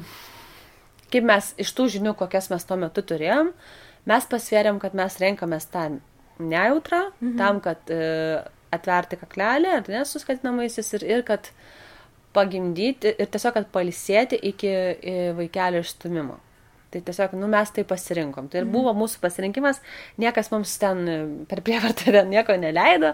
kaip 1.11 1.31
mes 1.35 1.51
iš 1.59 1.75
tų 1.75 1.91
žinių, 1.97 2.15
kokias 2.15 2.47
mes 2.53 2.63
tuo 2.63 2.79
metu 2.79 3.03
turėjom, 3.03 3.51
mes 4.07 4.31
pasvėrėm, 4.31 4.79
kad 4.79 4.95
mes 4.95 5.19
renkamės 5.19 5.67
tą 5.75 5.89
nejautrą, 6.39 7.09
mhm. 7.19 7.41
tam, 7.43 7.59
kad 7.65 7.91
uh, 7.91 8.47
atverti 8.75 9.19
kaklelį, 9.21 9.73
ar 9.79 9.91
ne, 9.91 10.03
su 10.05 10.21
skatinamaisiais 10.21 10.93
ir, 10.97 11.05
ir 11.17 11.23
kad 11.27 11.51
pagimdyti 12.35 13.15
ir 13.15 13.31
tiesiog, 13.31 13.55
kad 13.55 13.71
palisėti 13.73 14.39
iki 14.51 14.73
vaikelio 15.37 15.81
išstumimo. 15.85 16.37
Tai 16.87 17.01
tiesiog, 17.03 17.33
nu, 17.35 17.49
mes 17.51 17.71
tai 17.75 17.83
pasirinkom. 17.87 18.47
Tai 18.47 18.61
ir 18.61 18.65
mhm. 18.65 18.73
buvo 18.73 18.93
mūsų 18.95 19.19
pasirinkimas, 19.23 19.81
niekas 20.21 20.51
mums 20.53 20.77
ten 20.79 21.03
per 21.49 21.61
prievartą 21.65 22.23
nieko 22.29 22.55
neleido. 22.59 23.13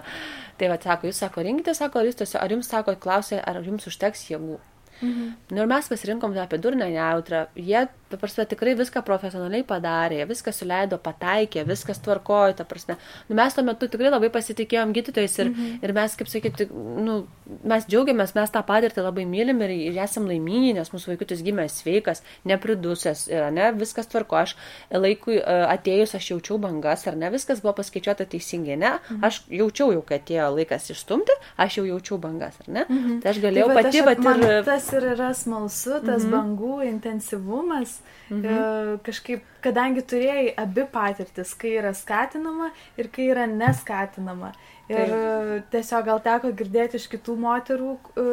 Tai 0.60 0.70
va, 0.70 0.78
sako, 0.82 1.10
jūs 1.10 1.18
sako, 1.24 1.42
rinkite, 1.46 1.74
sako, 1.74 2.00
ar 2.00 2.10
jūs 2.10 2.20
tiesiog, 2.22 2.38
ar 2.44 2.54
jums 2.54 2.70
sako, 2.70 2.94
klausė, 3.02 3.40
ar 3.42 3.58
jums 3.66 3.88
užteks 3.90 4.28
jėgų. 4.30 4.60
Mhm. 5.00 5.28
Nu, 5.50 5.60
ir 5.62 5.70
mes 5.70 5.88
pasirinkom 5.88 6.34
tą 6.34 6.42
epidurinę 6.44 6.90
jautrą. 6.90 7.44
Jie, 7.56 7.86
ta 8.10 8.18
prasme, 8.18 8.46
tikrai 8.50 8.74
viską 8.78 9.02
profesionaliai 9.06 9.64
padarė, 9.66 10.24
viską 10.28 10.52
suleido, 10.54 10.98
pataikė, 10.98 11.64
viskas 11.68 12.00
tvarkojo, 12.02 12.56
ta 12.58 12.66
prasme. 12.68 12.96
Nu, 13.28 13.36
mes 13.38 13.54
tuo 13.54 13.64
metu 13.66 13.88
tikrai 13.90 14.10
labai 14.10 14.30
pasitikėjom 14.34 14.94
gydytojais 14.96 15.38
ir, 15.38 15.52
mhm. 15.52 15.78
ir 15.86 15.94
mes, 15.96 16.16
kaip 16.18 16.30
sakyti, 16.30 16.68
nu, 16.74 17.20
mes 17.62 17.86
džiaugiamės, 17.86 18.34
mes 18.34 18.54
tą 18.54 18.64
patirtį 18.66 19.06
labai 19.06 19.26
mylim 19.30 19.62
ir, 19.66 19.74
ir 19.92 20.00
esam 20.04 20.26
laimingi, 20.30 20.74
nes 20.78 20.90
mūsų 20.94 21.14
vaikutis 21.14 21.44
gimė 21.46 21.68
sveikas, 21.70 22.24
nepridusęs, 22.48 23.26
ir, 23.30 23.48
ne, 23.54 23.70
viskas 23.78 24.10
tvarko. 24.10 24.40
Aš 24.44 24.56
laikui 24.90 25.38
e, 25.38 25.58
atėjus, 25.70 26.16
aš 26.18 26.32
jaučiau 26.34 26.58
bangas, 26.62 27.06
ar 27.10 27.18
ne, 27.18 27.30
viskas 27.34 27.62
buvo 27.62 27.76
paskaičiuota 27.78 28.26
teisingai, 28.30 28.78
ne, 28.80 28.96
mhm. 28.98 29.22
aš 29.26 29.44
jaučiau 29.52 29.92
jau, 29.94 30.02
kad 30.06 30.24
atėjo 30.24 30.48
laikas 30.56 30.88
išstumti, 30.94 31.36
aš 31.60 31.78
jau 31.78 31.84
jaučiau 31.88 32.18
bangas, 32.20 32.56
ar 32.64 32.70
ne? 32.70 32.84
Mhm. 32.88 33.20
Tai 33.22 33.32
aš 33.32 33.40
galėjau 33.44 33.68
tai, 33.70 33.76
pati, 33.82 34.02
bet 34.08 34.22
ir... 34.24 34.44
Tas 34.66 34.83
ir 34.92 35.06
yra 35.14 35.30
smalsu, 35.36 35.98
tas 36.04 36.24
mhm. 36.26 36.30
bangų 36.34 36.76
intensyvumas, 36.90 37.98
mhm. 38.28 38.44
E, 38.44 38.98
kažkaip, 39.06 39.44
kadangi 39.64 40.04
turėjai 40.04 40.54
abi 40.60 40.86
patirtis, 40.92 41.54
kai 41.58 41.76
yra 41.80 41.94
skatinama 41.96 42.70
ir 43.00 43.10
kai 43.14 43.30
yra 43.32 43.48
neskatinama. 43.50 44.52
Ir 44.84 45.00
Taip. 45.08 45.68
tiesiog 45.72 46.04
gal 46.04 46.18
teko 46.20 46.50
girdėti 46.52 46.98
iš 47.00 47.06
kitų 47.14 47.38
moterų, 47.40 47.92
e, 48.20 48.24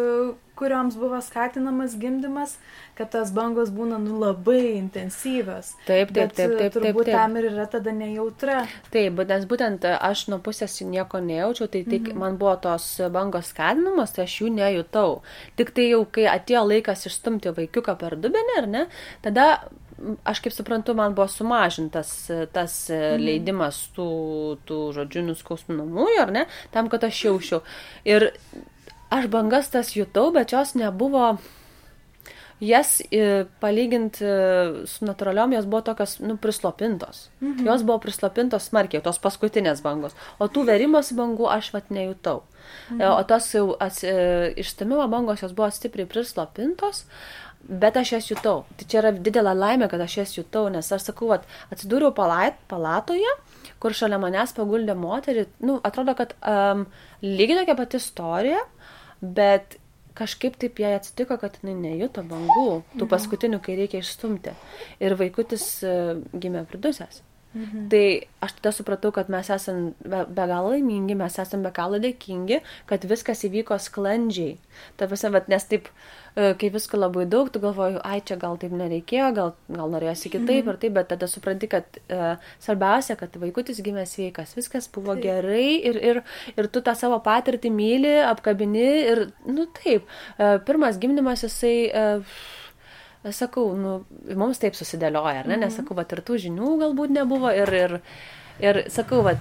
kurioms 0.62 0.98
buvo 1.02 1.18
skatinamas 1.26 1.98
gimdymas, 2.00 2.56
kad 2.98 3.10
tas 3.16 3.34
bangos 3.34 3.72
būna 3.74 3.98
nu, 4.02 4.20
labai 4.22 4.78
intensyvios. 4.78 5.74
Taip, 5.88 6.14
taip, 6.14 6.36
taip, 6.38 6.56
taip. 6.60 6.76
Turbūt 6.76 7.08
taip, 7.08 7.12
taip. 7.12 7.16
tam 7.18 7.38
ir 7.42 7.50
yra 7.50 7.68
tada 7.72 7.96
nejautra. 7.98 8.62
Taip, 8.94 9.24
nes 9.34 9.48
būtent 9.50 9.88
aš 9.92 10.28
nuo 10.30 10.42
pusės 10.46 10.78
nieko 10.86 11.22
nejaučiau, 11.26 11.70
tai 11.72 11.84
tik 11.88 12.12
mhm. 12.12 12.22
man 12.22 12.40
buvo 12.42 12.56
tos 12.62 12.88
bangos 13.14 13.50
skatinamos, 13.56 14.14
tai 14.16 14.28
aš 14.28 14.40
jų 14.44 14.54
nejutau. 14.60 15.22
Tik 15.60 15.74
tai 15.76 15.92
jau, 15.92 16.04
kai 16.06 16.30
atėjo 16.32 16.66
laikas 16.70 17.08
išstumti 17.10 17.54
vaikiuką 17.58 17.98
per 18.02 18.20
dubenį, 18.22 18.58
ar 18.62 18.70
ne, 18.70 18.88
tada 19.26 19.48
aš 20.26 20.42
kaip 20.44 20.54
suprantu, 20.54 20.94
man 20.98 21.16
buvo 21.18 21.28
sumažintas 21.30 22.14
tas 22.54 22.78
mhm. 22.90 23.26
leidimas 23.26 23.82
tų, 23.96 24.12
tų 24.68 24.80
žodžių 24.98 25.26
nuskausminamųjų, 25.32 26.22
ar 26.24 26.34
ne, 26.36 26.46
tam, 26.74 26.90
kad 26.92 27.06
aš 27.08 27.26
jaučiau. 27.28 27.62
Ir 28.08 28.32
aš 29.12 29.28
bangas 29.32 29.72
tas 29.74 29.92
jutau, 29.96 30.30
bet 30.36 30.54
jos 30.56 30.74
nebuvo, 30.80 31.36
jas 32.62 33.02
e, 33.10 33.46
palyginti 33.62 34.24
e, 34.24 34.86
su 34.90 35.06
natūraliom, 35.08 35.56
jos 35.58 35.68
buvo 35.70 35.82
tokios, 35.90 36.20
nu, 36.22 36.38
prislopintos. 36.42 37.26
Mhm. 37.42 37.66
Jos 37.68 37.84
buvo 37.88 37.98
prislopintos 38.06 38.70
smarkiai, 38.70 39.02
tos 39.04 39.20
paskutinės 39.24 39.82
bangos. 39.86 40.16
O 40.40 40.48
tų 40.48 40.68
verimos 40.70 41.12
bangų 41.18 41.50
aš 41.50 41.72
vat 41.76 41.90
nejutau. 41.94 42.44
Mhm. 42.94 43.06
O 43.18 43.22
tos 43.28 43.50
jau 43.56 43.72
ats, 43.82 44.04
e, 44.06 44.54
išstamimo 44.62 45.08
bangos, 45.12 45.42
jos 45.42 45.56
buvo 45.58 45.72
stipriai 45.74 46.10
prislopintos. 46.10 47.08
Bet 47.62 47.98
aš 47.98 48.16
jas 48.16 48.28
jutau. 48.30 48.64
Tai 48.78 48.86
čia 48.90 49.02
yra 49.04 49.12
didelė 49.14 49.54
laimė, 49.54 49.90
kad 49.90 50.02
aš 50.02 50.18
jas 50.18 50.32
jutau, 50.34 50.66
nes 50.74 50.88
aš 50.92 51.12
sakau, 51.12 51.30
vat, 51.30 51.44
atsidūriau 51.74 52.10
palat, 52.18 52.58
palatoje, 52.72 53.30
kur 53.82 53.94
šalia 53.94 54.18
manęs 54.22 54.56
paguldė 54.58 54.96
moterį. 54.98 55.46
Nu, 55.62 55.78
atrodo, 55.86 56.16
kad 56.18 56.34
um, 56.42 56.88
lygiai 57.22 57.62
tokia 57.62 57.78
pati 57.78 58.02
istorija, 58.02 58.64
bet 59.22 59.78
kažkaip 60.18 60.58
taip 60.60 60.80
jai 60.82 60.94
atsitiko, 60.98 61.38
kad 61.40 61.58
jinai 61.62 61.78
nejuto 61.80 62.24
bangų, 62.28 62.82
tų 62.94 63.04
mhm. 63.06 63.12
paskutinių, 63.14 63.62
kai 63.64 63.78
reikia 63.80 64.02
išstumti. 64.04 64.56
Ir 65.04 65.16
vaikutis 65.20 65.68
uh, 65.88 66.18
gimė 66.36 66.66
pridusęs. 66.70 67.22
Mhm. 67.52 67.90
Tai 67.92 68.06
aš 68.40 68.54
tada 68.58 68.72
supratau, 68.72 69.12
kad 69.12 69.30
mes 69.30 69.50
esame 69.52 69.92
be, 70.00 70.24
be 70.24 70.44
galo 70.48 70.72
laimingi, 70.72 71.18
mes 71.20 71.36
esame 71.44 71.68
be 71.68 71.72
galo 71.76 72.00
dėkingi, 72.00 72.62
kad 72.88 73.04
viskas 73.10 73.44
įvyko 73.48 73.76
sklandžiai. 73.76 74.54
Ta 74.96 75.08
visą, 75.12 75.34
nes 75.52 75.68
taip, 75.68 75.90
e, 76.40 76.54
kai 76.62 76.70
visko 76.72 77.00
labai 77.00 77.26
daug, 77.28 77.52
tu 77.52 77.60
galvoju, 77.60 78.00
ai 78.08 78.22
čia 78.24 78.38
gal 78.40 78.56
taip 78.62 78.72
nereikėjo, 78.80 79.28
gal, 79.36 79.52
gal 79.68 79.92
norėjosi 79.98 80.32
kitaip 80.32 80.64
mhm. 80.64 80.72
ir 80.72 80.80
taip, 80.86 80.96
bet 80.96 81.12
tada 81.12 81.28
supranti, 81.28 81.68
kad 81.72 82.00
uh, 82.08 82.40
svarbiausia, 82.64 83.18
kad 83.20 83.36
vaikutis 83.42 83.84
gimė 83.84 84.08
sveikas, 84.08 84.56
viskas 84.56 84.88
buvo 84.94 85.18
taip. 85.18 85.28
gerai 85.28 85.68
ir, 85.92 86.00
ir, 86.00 86.22
ir 86.56 86.72
tu 86.72 86.80
tą 86.86 86.96
savo 86.96 87.20
patirtį 87.26 87.74
myli, 87.76 88.16
apkabini 88.32 88.88
ir, 89.12 89.26
nu 89.50 89.68
taip, 89.82 90.08
uh, 90.40 90.56
pirmas 90.64 91.02
gimdymas 91.04 91.44
jisai... 91.50 91.92
Uh, 93.22 93.30
sakau, 93.36 93.68
nu, 93.78 94.00
mums 94.38 94.62
taip 94.62 94.78
susidėlioja, 94.78 95.44
ar 95.44 95.50
ne, 95.50 95.58
nes 95.60 95.70
mhm. 95.70 95.78
sakau, 95.78 95.98
va, 95.98 96.08
ir 96.10 96.24
tų 96.26 96.40
žinių 96.48 96.76
galbūt 96.82 97.14
nebuvo 97.14 97.52
ir, 97.54 97.74
ir, 97.78 97.98
ir 98.64 98.84
sakau, 98.90 99.22
va, 99.26 99.36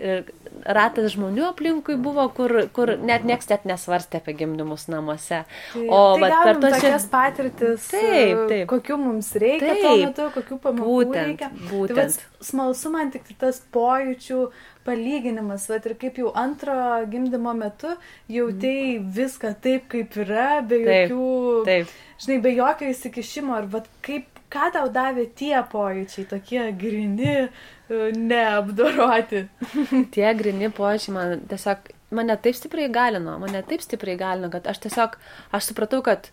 ir 0.00 0.30
ratas 0.64 1.12
žmonių 1.14 1.44
aplinkui 1.50 1.96
buvo, 2.00 2.26
kur, 2.34 2.52
kur 2.76 2.92
net 2.98 3.24
nieks 3.28 3.48
net 3.50 3.66
nesvarstė 3.68 4.20
apie 4.20 4.34
gimdymus 4.40 4.86
namuose. 4.92 5.42
Tai, 5.72 5.84
o 5.86 6.00
tai 6.20 6.30
per 6.32 6.60
tos 6.62 6.76
tokias 6.76 7.06
patirtis, 7.12 7.86
taip, 7.92 8.42
taip. 8.50 8.66
kokiu 8.70 8.98
mums 9.00 9.30
reikia 9.40 9.72
taip, 9.72 9.84
tuo 9.84 9.94
metu, 10.02 10.28
kokiu 10.36 10.60
pamokų 10.64 10.90
būtent, 10.90 11.30
reikia. 11.32 11.50
Būtent. 11.70 11.96
Tai, 11.96 12.26
va, 12.26 12.44
smalsu 12.50 12.92
man 12.94 13.12
tik 13.14 13.30
tas 13.40 13.62
pojūčių 13.74 14.42
palyginimas, 14.86 15.68
va, 15.70 15.80
ir 15.84 15.96
kaip 16.00 16.20
jau 16.20 16.32
antro 16.38 16.74
gimdymo 17.10 17.54
metu 17.56 17.94
jautėjai 18.32 18.98
mm. 18.98 19.08
viską 19.16 19.54
taip, 19.64 19.88
kaip 19.92 20.16
yra, 20.24 20.50
be 20.66 20.82
jokių, 20.84 21.32
taip, 21.68 21.88
taip. 21.88 22.20
žinai, 22.24 22.38
be 22.46 22.54
jokio 22.56 22.92
įsikišimo, 22.94 23.56
ar 23.60 23.68
va, 23.72 23.84
kaip, 24.06 24.40
ką 24.50 24.70
tau 24.74 24.88
davė 24.92 25.28
tie 25.38 25.54
pojūčiai, 25.72 26.26
tokie 26.30 26.64
grini, 26.80 27.34
e, 27.44 27.68
neapdoroti. 28.16 29.46
tie 30.14 30.28
grini 30.38 30.70
pojūčiai 30.74 31.14
man 31.14 31.42
tiesiog, 31.50 31.90
mane 32.16 32.36
taip 32.44 32.58
stipriai 32.58 32.92
galino, 32.92 33.38
mane 33.42 33.62
taip 33.66 33.82
stipriai 33.84 34.18
galino, 34.20 34.50
kad 34.52 34.68
aš 34.70 34.82
tiesiog, 34.86 35.18
aš 35.56 35.70
supratau, 35.70 36.02
kad 36.06 36.30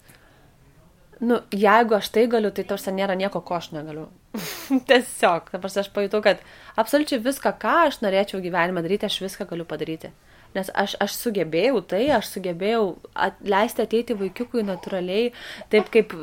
nu, 1.19 1.39
jeigu 1.51 1.97
aš 1.97 2.11
tai 2.13 2.27
galiu, 2.29 2.51
tai 2.53 2.65
tarsi 2.67 2.93
nėra 2.93 3.17
nieko, 3.17 3.41
ko 3.41 3.57
aš 3.57 3.71
negaliu. 3.73 4.07
Tiesiog, 4.89 5.49
dabar 5.53 5.73
aš 5.81 5.89
pajutau, 5.93 6.21
kad 6.25 6.43
absoliučiai 6.77 7.21
viską, 7.23 7.55
ką 7.61 7.75
aš 7.87 8.01
norėčiau 8.05 8.41
gyvenime 8.43 8.83
daryti, 8.85 9.09
aš 9.09 9.21
viską 9.25 9.47
galiu 9.49 9.65
padaryti. 9.65 10.11
Nes 10.57 10.71
aš, 10.73 10.95
aš 11.03 11.15
sugebėjau 11.21 11.81
tai, 11.91 12.03
aš 12.15 12.31
sugebėjau 12.33 12.83
at, 13.13 13.37
leisti 13.45 13.83
ateiti 13.83 14.15
vaikiukui 14.17 14.63
natūraliai, 14.65 15.31
taip 15.73 15.91
kaip, 15.93 16.15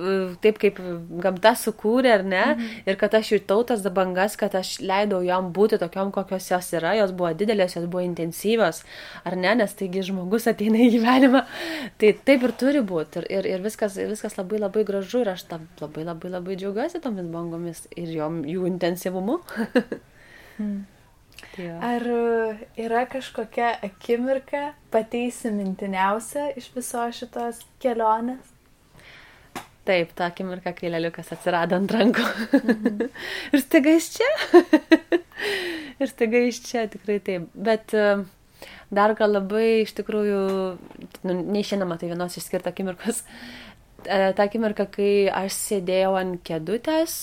taip 0.44 0.58
kaip 0.62 0.80
gamta 1.22 1.54
sukūrė, 1.58 2.12
ar 2.18 2.24
ne? 2.26 2.44
Mhm. 2.54 2.84
Ir 2.90 2.98
kad 3.00 3.14
aš 3.14 3.34
jutau 3.36 3.60
tas 3.68 3.84
bangas, 3.94 4.36
kad 4.40 4.54
aš 4.58 4.76
leidau 4.82 5.22
jom 5.24 5.52
būti 5.54 5.78
tokiom, 5.82 6.10
kokios 6.14 6.50
jos 6.50 6.72
yra, 6.78 6.96
jos 6.98 7.14
buvo 7.14 7.30
didelės, 7.36 7.76
jos 7.78 7.86
buvo 7.90 8.02
intensyvios, 8.04 8.82
ar 9.24 9.38
ne? 9.38 9.54
Nes 9.62 9.76
taigi 9.78 10.04
žmogus 10.08 10.48
ateina 10.50 10.80
į 10.82 10.90
gyvenimą. 10.96 11.44
Tai 12.00 12.14
taip 12.26 12.48
ir 12.48 12.56
turi 12.58 12.82
būti. 12.84 13.22
Ir, 13.22 13.28
ir, 13.38 13.50
ir 13.54 13.64
viskas, 13.64 13.98
viskas 13.98 14.38
labai 14.40 14.62
labai 14.62 14.86
gražu 14.88 15.22
ir 15.22 15.34
aš 15.34 15.46
tam 15.50 15.68
labai 15.82 16.06
labai 16.08 16.32
labai 16.34 16.58
džiaugiuosi 16.58 17.02
tomis 17.04 17.30
bangomis 17.30 17.84
ir 17.94 18.10
jom, 18.18 18.42
jų 18.48 18.66
intensyvumu. 18.72 19.38
hmm. 20.58 20.82
Jo. 21.58 21.76
Ar 21.84 22.02
yra 22.80 23.04
kažkokia 23.10 23.76
akimirka 23.86 24.72
pati 24.90 25.26
įsimintiniausia 25.28 26.50
iš 26.58 26.70
viso 26.74 27.04
šitos 27.14 27.62
kelionės? 27.82 28.54
Taip, 29.84 30.14
ta 30.16 30.30
akimirka, 30.30 30.72
kai 30.72 30.88
leliukas 30.88 31.28
atsirado 31.34 31.76
ant 31.76 31.92
rankų. 31.92 32.24
Mhm. 32.56 33.10
ir 33.52 33.60
staiga 33.60 33.92
iš 33.98 34.08
čia. 34.16 34.30
ir 36.00 36.08
staiga 36.08 36.40
iš 36.48 36.62
čia, 36.64 36.86
tikrai 36.88 37.18
taip. 37.24 37.50
Bet 37.52 37.92
e, 37.92 38.06
dar 38.88 39.12
gal 39.18 39.36
labai 39.36 39.82
iš 39.82 39.92
tikrųjų, 40.00 40.40
nu, 41.28 41.36
neišinama 41.52 42.00
tai 42.00 42.08
vienos 42.14 42.38
išskirta 42.40 42.72
akimirkos. 42.72 43.20
E, 44.08 44.32
ta 44.32 44.48
akimirka, 44.48 44.88
kai 44.88 45.28
aš 45.28 45.60
sėdėjau 45.66 46.14
ant 46.22 46.40
kėdutės 46.48 47.18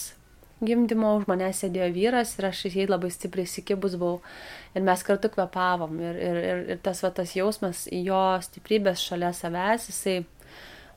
gimdymo, 0.65 1.15
už 1.19 1.28
mane 1.30 1.50
sėdėjo 1.56 1.89
vyras 1.95 2.36
ir 2.38 2.50
aš 2.52 2.65
jai 2.69 2.88
labai 2.89 3.12
stipriai 3.13 3.50
įsikibus 3.50 3.97
buvau 4.00 4.19
ir 4.76 4.86
mes 4.86 5.04
kartu 5.06 5.32
kvepavom 5.34 5.97
ir, 6.02 6.19
ir, 6.19 6.41
ir, 6.52 6.62
ir 6.76 6.84
tas, 6.86 7.02
va, 7.04 7.12
tas 7.15 7.34
jausmas 7.36 7.88
jo 7.91 8.21
stiprybės 8.45 9.04
šalia 9.04 9.34
savęs, 9.36 9.89
jisai 9.91 10.21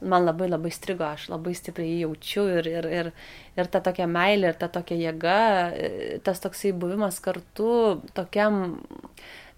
man 0.05 0.27
labai 0.27 0.49
labai 0.51 0.73
strigo, 0.75 1.07
aš 1.07 1.29
labai 1.33 1.55
stipriai 1.57 2.03
jaučiu 2.03 2.45
ir, 2.59 2.69
ir, 2.69 2.89
ir, 2.99 3.11
ir 3.57 3.71
ta 3.73 3.81
tokia 3.85 4.07
meilė, 4.11 4.53
ir 4.53 4.61
ta 4.61 4.69
tokia 4.73 4.99
jėga, 5.01 5.39
tas 6.27 6.43
toksai 6.45 6.75
buvimas 6.77 7.21
kartu 7.25 8.03
tokiam, 8.17 8.81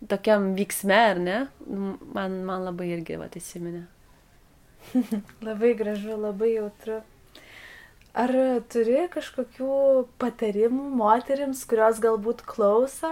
tokiam 0.08 0.52
vyksme, 0.58 1.02
ar 1.12 1.20
ne, 1.22 1.42
man, 1.66 2.40
man 2.46 2.66
labai 2.68 2.92
irgi 2.94 3.18
va, 3.20 3.28
įsiminė. 3.32 3.86
labai 5.48 5.74
gražu, 5.78 6.14
labai 6.20 6.54
jautru. 6.54 7.02
Ar 8.16 8.32
turi 8.72 9.02
kažkokių 9.12 9.70
patarimų 10.22 10.86
moterims, 10.96 11.60
kurios 11.68 11.98
galbūt 12.00 12.46
klauso 12.48 13.10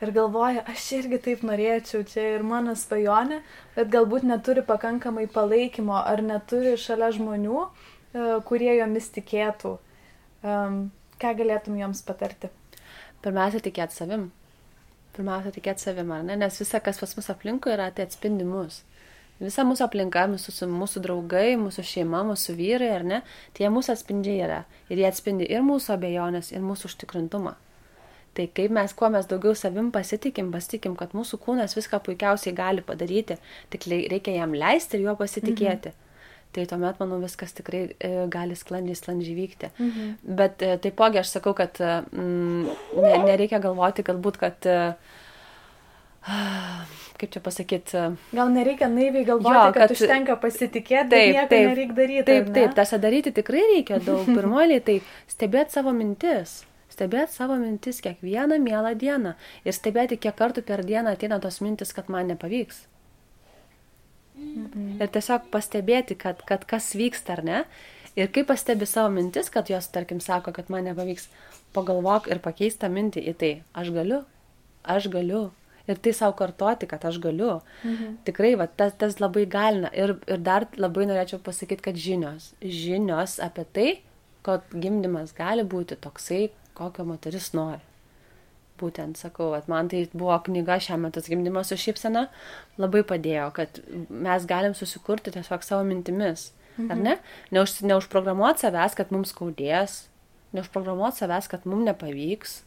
ir 0.00 0.12
galvoja, 0.16 0.62
aš 0.72 0.86
irgi 0.96 1.18
taip 1.26 1.42
norėčiau, 1.44 2.06
čia 2.08 2.24
ir 2.38 2.46
mano 2.46 2.72
svajonė, 2.72 3.42
bet 3.74 3.90
galbūt 3.92 4.24
neturi 4.24 4.64
pakankamai 4.64 5.26
palaikymo 5.34 5.98
ar 6.00 6.24
neturi 6.24 6.72
šalia 6.80 7.10
žmonių, 7.18 7.66
e, 7.66 8.24
kurie 8.48 8.72
jomis 8.78 9.10
tikėtų. 9.18 9.76
Ką 11.20 11.30
galėtum 11.36 11.76
joms 11.80 12.00
patarti? 12.06 12.48
Pirmiausia, 13.24 13.60
tikėti 13.64 13.96
savim. 13.96 14.28
Pirmiausia, 15.16 15.52
tikėti 15.52 15.84
savim, 15.84 16.12
ar 16.12 16.24
ne? 16.24 16.36
Nes 16.38 16.60
visa, 16.60 16.80
kas 16.84 17.00
pas 17.00 17.14
mus 17.16 17.28
aplinkui 17.32 17.72
yra, 17.72 17.88
tai 17.92 18.04
atspindi 18.06 18.44
mus. 18.48 18.82
Visa 19.42 19.66
mūsų 19.68 19.84
aplinka, 19.84 20.24
mūsų, 20.32 20.68
mūsų 20.72 21.02
draugai, 21.04 21.58
mūsų 21.60 21.84
šeima, 21.84 22.22
mūsų 22.30 22.56
vyrai, 22.56 22.88
ar 22.96 23.04
ne, 23.04 23.20
tie 23.56 23.68
mūsų 23.72 23.92
atspindžiai 23.92 24.40
yra. 24.46 24.62
Ir 24.88 25.02
jie 25.02 25.06
atspindi 25.10 25.48
ir 25.52 25.64
mūsų 25.66 25.92
abejonės, 25.98 26.54
ir 26.54 26.64
mūsų 26.64 26.88
užtikrintumą. 26.88 27.52
Tai 28.36 28.46
kaip 28.52 28.72
mes, 28.76 28.92
kuo 28.96 29.08
mes 29.12 29.28
daugiau 29.28 29.56
savim 29.56 29.90
pasitikim, 29.92 30.50
pasitikim, 30.52 30.96
kad 30.96 31.14
mūsų 31.16 31.38
kūnas 31.44 31.76
viską 31.76 32.02
puikiausiai 32.04 32.56
gali 32.56 32.84
padaryti, 32.84 33.38
tik 33.72 33.86
reikia 33.88 34.34
jam 34.36 34.56
leisti 34.56 34.98
ir 34.98 35.06
juo 35.06 35.16
pasitikėti. 35.20 35.92
Mhm. 35.92 36.02
Tai 36.56 36.64
tuomet, 36.70 37.00
manau, 37.00 37.18
viskas 37.20 37.52
tikrai 37.56 37.82
e, 38.00 38.10
gali 38.32 38.56
sklandžiai, 38.56 38.96
sklandžiai 38.96 39.36
vykti. 39.36 39.68
Mhm. 39.76 40.12
Bet 40.38 40.64
e, 40.64 40.76
taipogi 40.80 41.20
aš 41.20 41.34
sakau, 41.34 41.52
kad 41.56 41.76
mm, 41.80 42.76
ne, 42.96 43.14
nereikia 43.26 43.60
galvoti, 43.64 44.04
galbūt, 44.06 44.38
kad 44.40 44.68
e, 44.68 44.78
kaip 47.16 47.32
čia 47.32 47.40
pasakyti. 47.40 48.04
Gal 48.34 48.52
nereikia 48.52 48.88
naiviai 48.92 49.24
galvoti, 49.26 49.54
jo, 49.54 49.66
kad, 49.72 49.82
kad 49.82 49.94
užtenka 49.94 50.36
pasitikėti, 50.42 51.10
taip, 51.12 51.34
nieko 51.34 51.50
taip, 51.52 51.68
nereikia 51.70 51.98
daryti. 51.98 52.24
Taip, 52.30 52.50
taip, 52.56 52.74
tas 52.76 52.94
daryti 53.02 53.32
tikrai 53.36 53.62
reikia 53.72 54.00
daug. 54.04 54.26
Pirmoliai, 54.28 54.82
tai 54.84 54.98
stebėti 55.30 55.78
savo 55.78 55.94
mintis. 55.96 56.58
Stebėti 56.92 57.34
savo 57.34 57.56
mintis 57.60 58.00
kiekvieną 58.04 58.58
mielą 58.62 58.94
dieną. 58.98 59.34
Ir 59.66 59.76
stebėti, 59.76 60.18
kiek 60.20 60.36
kartų 60.38 60.64
per 60.66 60.84
dieną 60.86 61.16
ateina 61.16 61.40
tos 61.42 61.60
mintis, 61.64 61.92
kad 61.96 62.08
man 62.12 62.30
nepavyks. 62.32 62.84
Mhm. 64.36 64.96
Ir 65.00 65.12
tiesiog 65.12 65.50
pastebėti, 65.52 66.16
kad, 66.20 66.42
kad 66.48 66.64
kas 66.68 66.92
vyksta 66.96 67.36
ar 67.36 67.44
ne. 67.44 67.60
Ir 68.16 68.30
kai 68.32 68.46
pastebi 68.48 68.88
savo 68.88 69.10
mintis, 69.12 69.50
kad 69.52 69.68
jos, 69.68 69.88
tarkim, 69.92 70.22
sako, 70.24 70.52
kad 70.56 70.70
man 70.72 70.88
nepavyks, 70.88 71.28
pagalvok 71.76 72.30
ir 72.32 72.40
pakeista 72.44 72.88
mintį 72.88 73.24
į 73.28 73.34
tai, 73.36 73.52
aš 73.76 73.92
galiu, 73.92 74.22
aš 74.88 75.10
galiu, 75.12 75.50
ir 75.86 76.00
tai 76.02 76.12
savo 76.16 76.34
kartoti, 76.38 76.88
kad 76.90 77.04
aš 77.04 77.18
galiu. 77.22 77.60
Mhm. 77.84 78.18
Tikrai, 78.26 78.54
va, 78.58 78.66
tas, 78.66 78.94
tas 78.98 79.18
labai 79.22 79.46
galina. 79.46 79.90
Ir, 79.94 80.16
ir 80.26 80.42
dar 80.42 80.68
labai 80.76 81.06
norėčiau 81.10 81.42
pasakyti, 81.42 81.84
kad 81.88 81.98
žinios, 82.00 82.52
žinios 82.60 83.38
apie 83.42 83.66
tai, 83.72 83.90
kad 84.46 84.66
gimdymas 84.70 85.34
gali 85.36 85.66
būti 85.66 85.98
toksai, 85.98 86.48
kokio 86.76 87.06
moteris 87.08 87.52
nori. 87.56 87.82
Būtent 88.76 89.16
sakau, 89.16 89.54
at 89.56 89.70
man 89.72 89.88
tai 89.88 90.04
buvo 90.12 90.36
knyga 90.48 90.76
šią 90.84 90.98
metą 91.00 91.22
gimdymas 91.24 91.70
su 91.72 91.78
šypsena, 91.80 92.26
labai 92.76 93.00
padėjo, 93.08 93.48
kad 93.56 93.80
mes 94.10 94.44
galim 94.48 94.76
susikurti 94.76 95.32
tiesiog 95.32 95.64
savo 95.64 95.86
mintimis. 95.88 96.50
Mhm. 96.76 96.90
Ar 96.92 97.00
ne? 97.00 97.16
Neuž, 97.56 97.78
neužprogramuoti 97.88 98.66
savęs, 98.66 98.96
kad 98.98 99.14
mums 99.14 99.32
skaudės, 99.32 100.02
neužprogramuoti 100.52 101.22
savęs, 101.22 101.48
kad 101.48 101.64
mums 101.64 101.88
nepavyks, 101.88 102.58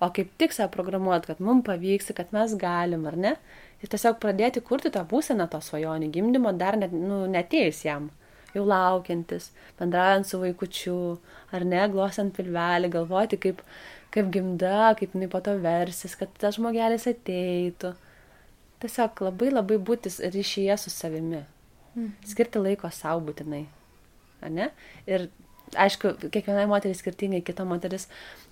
o 0.00 0.10
kaip 0.14 0.30
tik 0.38 0.54
save 0.54 0.70
programuot, 0.74 1.26
kad 1.26 1.40
mums 1.42 1.66
pavyks, 1.66 2.12
kad 2.16 2.30
mes 2.34 2.54
galim, 2.60 3.06
ar 3.10 3.16
ne? 3.18 3.34
Ir 3.82 3.90
tiesiog 3.92 4.18
pradėti 4.22 4.62
kurti 4.64 4.90
tą 4.94 5.04
būseną 5.06 5.46
to 5.50 5.60
svajonių 5.62 6.10
gimdymo 6.14 6.52
dar 6.58 6.78
net, 6.78 6.94
nu, 6.94 7.24
netėjus 7.30 7.84
jam, 7.86 8.08
jau 8.54 8.64
laukiantis, 8.66 9.50
bendraujant 9.78 10.26
su 10.26 10.40
vaikučiu, 10.42 10.98
ar 11.54 11.66
ne, 11.68 11.84
glosant 11.92 12.34
pilvelį, 12.36 12.90
galvoti, 12.94 13.38
kaip, 13.42 13.62
kaip 14.14 14.30
gimda, 14.34 14.92
kaip 14.98 15.14
jinai 15.14 15.30
po 15.30 15.42
to 15.44 15.54
versis, 15.62 16.16
kad 16.18 16.32
tas 16.42 16.58
žmogelis 16.58 17.06
ateitų. 17.10 17.94
Tiesiog 18.82 19.24
labai 19.26 19.50
labai 19.50 19.78
būtis 19.82 20.20
ryšyje 20.22 20.78
su 20.78 20.94
savimi. 20.94 21.42
Mhm. 21.96 22.12
Skirti 22.30 22.62
laiko 22.62 22.90
savo 22.94 23.24
būtinai. 23.26 23.64
Ar 24.42 24.52
ne? 24.54 24.68
Ir 25.10 25.26
aišku, 25.74 26.14
kiekvienai 26.30 26.68
moteriai 26.70 26.98
skirtingai, 26.98 27.42
kita 27.44 27.66
moteris 27.66 28.06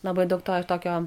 labai 0.04 0.26
daug 0.26 0.42
to 0.42 0.56
ir 0.58 0.66
tokio 0.66 1.04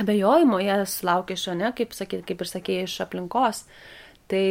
abejojimo 0.00 0.60
jie 0.62 0.76
sulaukia 0.86 1.36
iš, 1.38 1.46
ne, 1.58 1.72
kaip, 1.76 1.94
sakyt, 1.96 2.24
kaip 2.28 2.44
ir 2.44 2.50
sakėjai, 2.50 2.86
iš 2.88 2.98
aplinkos. 3.04 3.64
Tai 4.30 4.44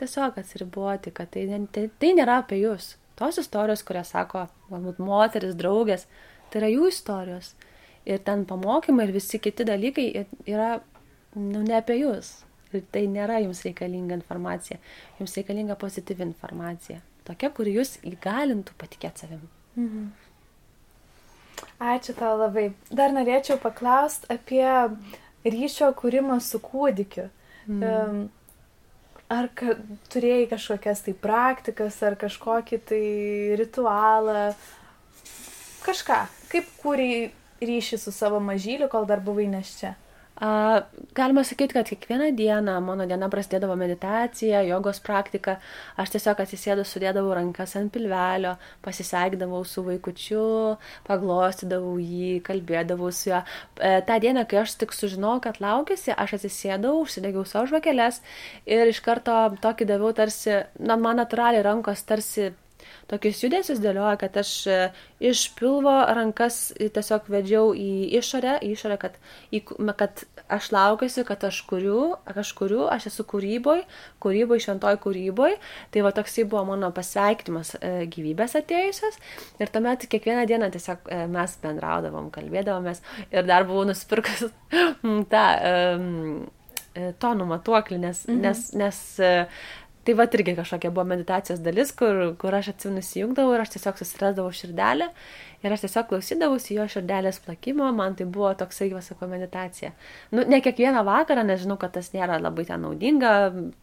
tiesiog 0.00 0.38
atsiriboti, 0.40 1.12
kad 1.14 1.30
tai, 1.34 1.46
tai, 1.74 1.88
tai 2.00 2.12
nėra 2.18 2.40
apie 2.42 2.62
jūs. 2.62 2.96
Tos 3.18 3.38
istorijos, 3.42 3.84
kurias 3.86 4.12
sako, 4.14 4.46
galbūt 4.70 5.02
moteris, 5.02 5.54
draugės, 5.58 6.06
tai 6.50 6.62
yra 6.62 6.72
jų 6.72 6.88
istorijos. 6.90 7.52
Ir 8.08 8.22
ten 8.26 8.46
pamokymai 8.48 9.06
ir 9.06 9.14
visi 9.14 9.38
kiti 9.38 9.66
dalykai 9.68 10.06
yra 10.48 10.72
nu, 11.36 11.62
ne 11.62 11.76
apie 11.78 12.00
jūs. 12.00 12.40
Ir 12.72 12.82
tai 12.90 13.04
nėra 13.10 13.38
jums 13.44 13.60
reikalinga 13.66 14.16
informacija. 14.16 14.80
Jums 15.20 15.36
reikalinga 15.38 15.76
pozityvi 15.78 16.24
informacija. 16.24 17.02
Tokia, 17.28 17.52
kuri 17.54 17.76
jūs 17.76 17.98
įgalintų 18.08 18.74
patikėti 18.80 19.26
savim. 19.26 19.44
Mhm. 19.76 20.08
Ačiū 21.82 22.14
tau 22.14 22.36
labai. 22.38 22.70
Dar 22.94 23.10
norėčiau 23.14 23.58
paklausti 23.58 24.28
apie 24.30 24.66
ryšio 25.42 25.90
kūrimą 25.98 26.38
su 26.44 26.60
kūdikiu. 26.62 27.26
Mm. 27.66 28.28
Ar 29.32 29.48
ka, 29.56 29.74
turėjai 30.12 30.46
kažkokias 30.50 31.02
tai 31.06 31.14
praktikas, 31.16 31.96
ar 32.04 32.18
kažkokį 32.20 32.78
tai 32.90 33.02
ritualą, 33.58 34.52
kažką, 35.86 36.18
kaip 36.52 36.68
kūrėjai 36.82 37.30
ryšį 37.62 37.98
su 38.02 38.12
savo 38.14 38.42
mažyliu, 38.44 38.90
kol 38.92 39.08
dar 39.08 39.22
buvai 39.24 39.48
neščia? 39.50 39.94
A, 40.42 40.82
galima 41.14 41.44
sakyti, 41.44 41.74
kad 41.76 41.86
kiekvieną 41.86 42.32
dieną 42.34 42.72
mano 42.82 43.04
diena 43.06 43.28
prasidėdavo 43.30 43.76
meditacija, 43.78 44.64
jogos 44.66 44.98
praktika, 45.04 45.52
aš 46.02 46.16
tiesiog 46.16 46.40
atsisėdu, 46.42 46.82
sudėdavau 46.82 47.36
rankas 47.38 47.76
ant 47.78 47.92
pilvelio, 47.94 48.56
pasiseikdavau 48.82 49.60
su 49.62 49.84
vaikučiu, 49.86 50.46
paglostydavau 51.06 51.94
jį, 52.02 52.40
kalbėdavau 52.48 53.12
su 53.14 53.30
juo. 53.30 53.38
E, 53.78 53.92
tą 54.08 54.18
dieną, 54.24 54.42
kai 54.50 54.64
aš 54.64 54.74
tik 54.82 54.96
sužinojau, 54.98 55.44
kad 55.46 55.62
laukėsi, 55.62 56.10
aš 56.10 56.34
atsisėdau, 56.40 56.96
užsidegiau 57.04 57.46
savo 57.46 57.70
žvakeles 57.70 58.18
ir 58.66 58.90
iš 58.90 58.98
karto 59.06 59.38
tokį 59.62 59.92
daviau 59.94 60.10
tarsi, 60.16 60.58
na, 60.82 60.98
man 60.98 61.22
natūraliai 61.22 61.62
rankos 61.70 62.02
tarsi 62.08 62.50
tokius 63.10 63.42
judesius 63.44 63.80
dėlioja, 63.82 64.16
kad 64.20 64.36
aš 64.40 64.52
e, 64.66 64.78
iš 65.22 65.44
pilvo 65.58 65.94
rankas 66.16 66.72
tiesiog 66.78 67.28
vedžiau 67.32 67.72
į 67.76 67.90
išorę, 68.18 68.58
į 68.64 68.72
išorę, 68.76 68.98
kad, 69.02 69.18
į, 69.54 69.62
kad 69.98 70.24
aš 70.52 70.70
laukiuosi, 70.74 71.24
kad 71.28 71.44
aš 71.48 71.62
kuriu, 71.68 72.14
aš 72.28 72.52
kuriu, 72.58 72.84
aš 72.92 73.08
esu 73.12 73.26
kūryboj, 73.28 73.84
kūryboj, 74.22 74.62
šventoj 74.66 74.98
kūryboj. 75.02 75.58
Tai 75.94 76.06
va 76.06 76.14
toksai 76.16 76.46
buvo 76.48 76.64
mano 76.72 76.92
pasveiktimas 76.94 77.74
e, 77.78 77.92
gyvybės 78.12 78.56
atėjusios. 78.62 79.20
Ir 79.62 79.72
tuomet 79.72 80.08
kiekvieną 80.12 80.46
dieną 80.50 80.72
tiesiog 80.74 81.12
e, 81.12 81.22
mes 81.32 81.58
bendraudavom, 81.62 82.32
kalbėdavomės 82.34 83.04
ir 83.30 83.46
dar 83.48 83.68
buvau 83.68 83.86
nusipirkus 83.88 84.48
tą 85.32 85.46
um, 85.72 86.50
tonų 86.92 87.46
matuoklį, 87.48 87.98
nes, 88.02 88.24
mhm. 88.28 88.40
nes, 88.44 88.66
nes 88.76 88.98
Tai 90.02 90.16
va 90.18 90.24
irgi 90.26 90.56
kažkokia 90.58 90.90
buvo 90.90 91.04
meditacijos 91.06 91.60
dalis, 91.62 91.92
kur, 91.94 92.32
kur 92.40 92.54
aš 92.58 92.72
atsimenu 92.72 93.02
įjungdavau 93.04 93.54
ir 93.54 93.62
aš 93.62 93.76
tiesiog 93.76 94.00
susirasdavau 94.00 94.50
širdelę 94.58 95.06
ir 95.62 95.74
aš 95.76 95.84
tiesiog 95.84 96.08
klausydavausi 96.10 96.74
jo 96.74 96.86
širdelės 96.90 97.38
plakimo, 97.44 97.86
man 97.94 98.16
tai 98.18 98.26
buvo 98.26 98.50
toksai, 98.58 98.88
sako, 99.06 99.28
meditacija. 99.30 99.92
Nu, 100.34 100.42
ne 100.48 100.58
kiekvieną 100.64 101.04
vakarą, 101.06 101.44
nežinau, 101.46 101.76
kad 101.78 101.94
tas 101.94 102.10
nėra 102.16 102.40
labai 102.42 102.64
ten 102.66 102.82
naudinga, 102.82 103.34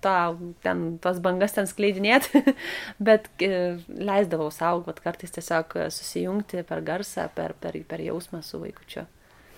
ta, 0.04 0.18
ten, 0.66 0.84
tos 1.00 1.24
bangas 1.24 1.56
ten 1.56 1.72
skleidinėti, 1.72 2.44
bet 3.12 3.32
e, 3.40 3.80
leisdavau 3.88 4.52
savo, 4.52 4.84
kad 4.90 5.00
kartais 5.08 5.32
tiesiog 5.40 5.78
susijungti 5.96 6.68
per 6.68 6.84
garsą, 6.84 7.30
per, 7.36 7.56
per, 7.64 7.80
per 7.88 8.04
jausmą 8.04 8.44
su 8.44 8.60
vaikučiu. 8.60 9.08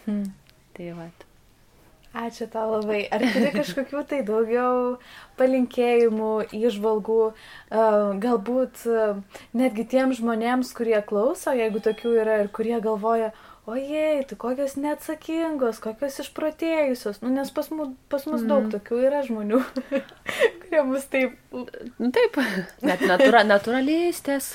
Hmm. 0.05 0.29
Tai 0.77 0.93
va. 1.01 1.09
Ačiū 2.11 2.47
tau 2.51 2.73
labai. 2.73 3.05
Ar 3.07 3.23
turi 3.23 3.51
kažkokių 3.55 4.01
tai 4.09 4.17
daugiau 4.27 4.97
palinkėjimų, 5.39 6.31
išvalgų, 6.51 7.21
galbūt 8.25 8.81
netgi 9.55 9.85
tiem 9.93 10.11
žmonėms, 10.17 10.73
kurie 10.75 10.99
klauso, 11.07 11.55
jeigu 11.55 11.79
tokių 11.79 12.17
yra 12.25 12.41
ir 12.43 12.51
kurie 12.51 12.75
galvoja, 12.83 13.31
ojei, 13.71 14.25
tu 14.27 14.35
kokios 14.35 14.75
neatsakingos, 14.75 15.79
kokios 15.79 16.19
išprotėjusios, 16.25 17.21
nu, 17.23 17.31
nes 17.31 17.51
pas, 17.55 17.69
mu, 17.71 17.93
pas 18.11 18.25
mus 18.27 18.41
mm. 18.43 18.49
daug 18.49 18.67
tokių 18.73 18.99
yra 19.07 19.21
žmonių, 19.27 19.61
kurie 20.65 20.83
mus 20.89 21.07
taip... 21.13 21.37
Nu, 21.53 22.11
taip, 22.11 22.41
net 22.83 23.05
natura, 23.07 23.45
naturalistės, 23.47 24.51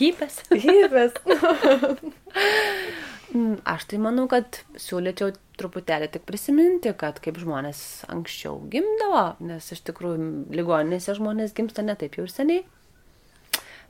hypės. 0.00 0.40
Hypės. 0.54 1.20
Mm, 3.28 3.58
aš 3.68 3.82
tai 3.90 3.98
manau, 4.00 4.22
kad 4.24 4.62
siūlyčiau 4.80 5.34
truputėlį 5.58 6.08
tik 6.14 6.24
prisiminti, 6.28 6.92
kad 6.98 7.20
kaip 7.24 7.38
žmonės 7.40 7.82
anksčiau 8.10 8.60
gimdavo, 8.72 9.24
nes 9.44 9.68
iš 9.74 9.82
tikrųjų 9.90 10.30
ligoninėse 10.54 11.16
žmonės 11.18 11.54
gimsta 11.56 11.84
ne 11.86 11.96
taip 11.98 12.18
jau 12.18 12.26
ir 12.26 12.32
seniai. 12.32 12.64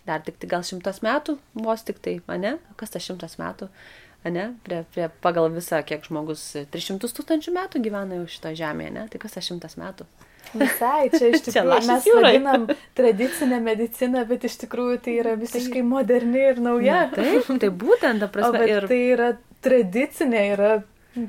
Dar 0.09 0.23
tik 0.25 0.39
tai 0.41 0.49
gal 0.49 0.65
šimtas 0.65 1.03
metų, 1.05 1.37
vos 1.59 1.85
tik 1.85 1.99
tai, 2.05 2.17
ne? 2.41 2.57
Kas 2.81 2.95
tas 2.95 3.05
šimtas 3.05 3.37
metų, 3.41 3.69
ne? 4.25 4.47
Prie, 4.65 4.81
prie, 4.95 5.11
pagal 5.25 5.51
visą, 5.53 5.83
kiek 5.85 6.07
žmogus 6.09 6.45
300 6.73 7.13
tūkstančių 7.13 7.53
metų 7.59 7.83
gyvena 7.85 8.23
jau 8.23 8.31
šito 8.33 8.55
žemėje, 8.57 8.95
ne? 8.97 9.05
Tai 9.13 9.21
kas 9.21 9.37
tas 9.37 9.49
šimtas 9.51 9.77
metų? 9.81 10.09
Visai, 10.55 11.11
čia 11.13 11.29
iš 11.29 11.43
tikrųjų 11.49 11.81
čia 11.83 11.91
mes 11.93 12.07
vadinam 12.09 12.67
tradicinę 12.97 13.59
mediciną, 13.65 14.25
bet 14.29 14.47
iš 14.49 14.57
tikrųjų 14.65 15.01
tai 15.05 15.19
yra 15.21 15.35
visiškai 15.41 15.83
moderni 15.85 16.47
ir 16.55 16.63
nauja. 16.65 17.03
Na, 17.11 17.19
taip, 17.19 17.51
tai 17.61 17.73
būtent, 17.85 18.25
ta 18.25 18.31
prasme. 18.35 18.65
O, 18.65 18.71
ir 18.79 18.89
tai 18.89 19.01
yra 19.13 19.33
tradicinė, 19.65 20.45
yra 20.55 20.73